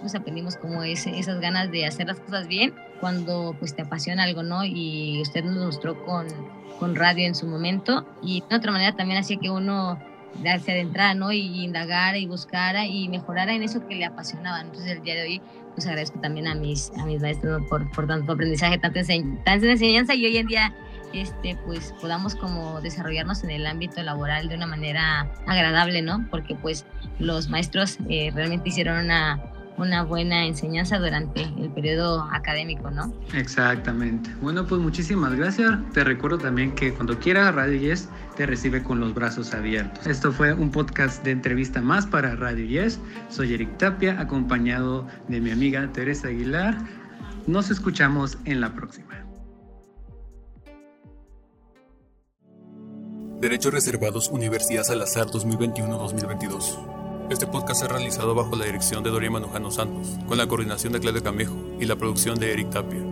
[0.00, 4.22] pues aprendimos como ese, esas ganas de hacer las cosas bien cuando pues te apasiona
[4.22, 4.64] algo, ¿no?
[4.64, 6.28] Y usted nos mostró con,
[6.78, 9.98] con radio en su momento y de otra manera también hacía que uno
[10.42, 11.32] darse adentrar, ¿no?
[11.32, 14.60] Y indagar y buscar y mejorar en eso que le apasionaba.
[14.60, 15.42] Entonces el día de hoy
[15.74, 19.00] pues agradezco también a mis, a mis maestros por, por tanto aprendizaje, tanta,
[19.44, 20.74] tanta enseñanza y hoy en día
[21.12, 26.26] este, pues podamos como desarrollarnos en el ámbito laboral de una manera agradable, ¿no?
[26.30, 26.86] Porque pues
[27.18, 29.40] los maestros eh, realmente hicieron una,
[29.78, 33.12] una buena enseñanza durante el periodo académico, ¿no?
[33.34, 34.30] Exactamente.
[34.40, 35.72] Bueno, pues muchísimas gracias.
[35.92, 40.06] Te recuerdo también que cuando quieras Radio Yes te recibe con los brazos abiertos.
[40.06, 43.00] Esto fue un podcast de entrevista más para Radio Yes.
[43.30, 46.76] Soy Eric Tapia, acompañado de mi amiga Teresa Aguilar.
[47.46, 49.12] Nos escuchamos en la próxima.
[53.40, 57.01] Derechos Reservados Universidad Salazar 2021-2022.
[57.32, 61.00] Este podcast es realizado bajo la dirección de Doria Manujano Santos, con la coordinación de
[61.00, 63.11] Claudio Camejo y la producción de Eric Tapia.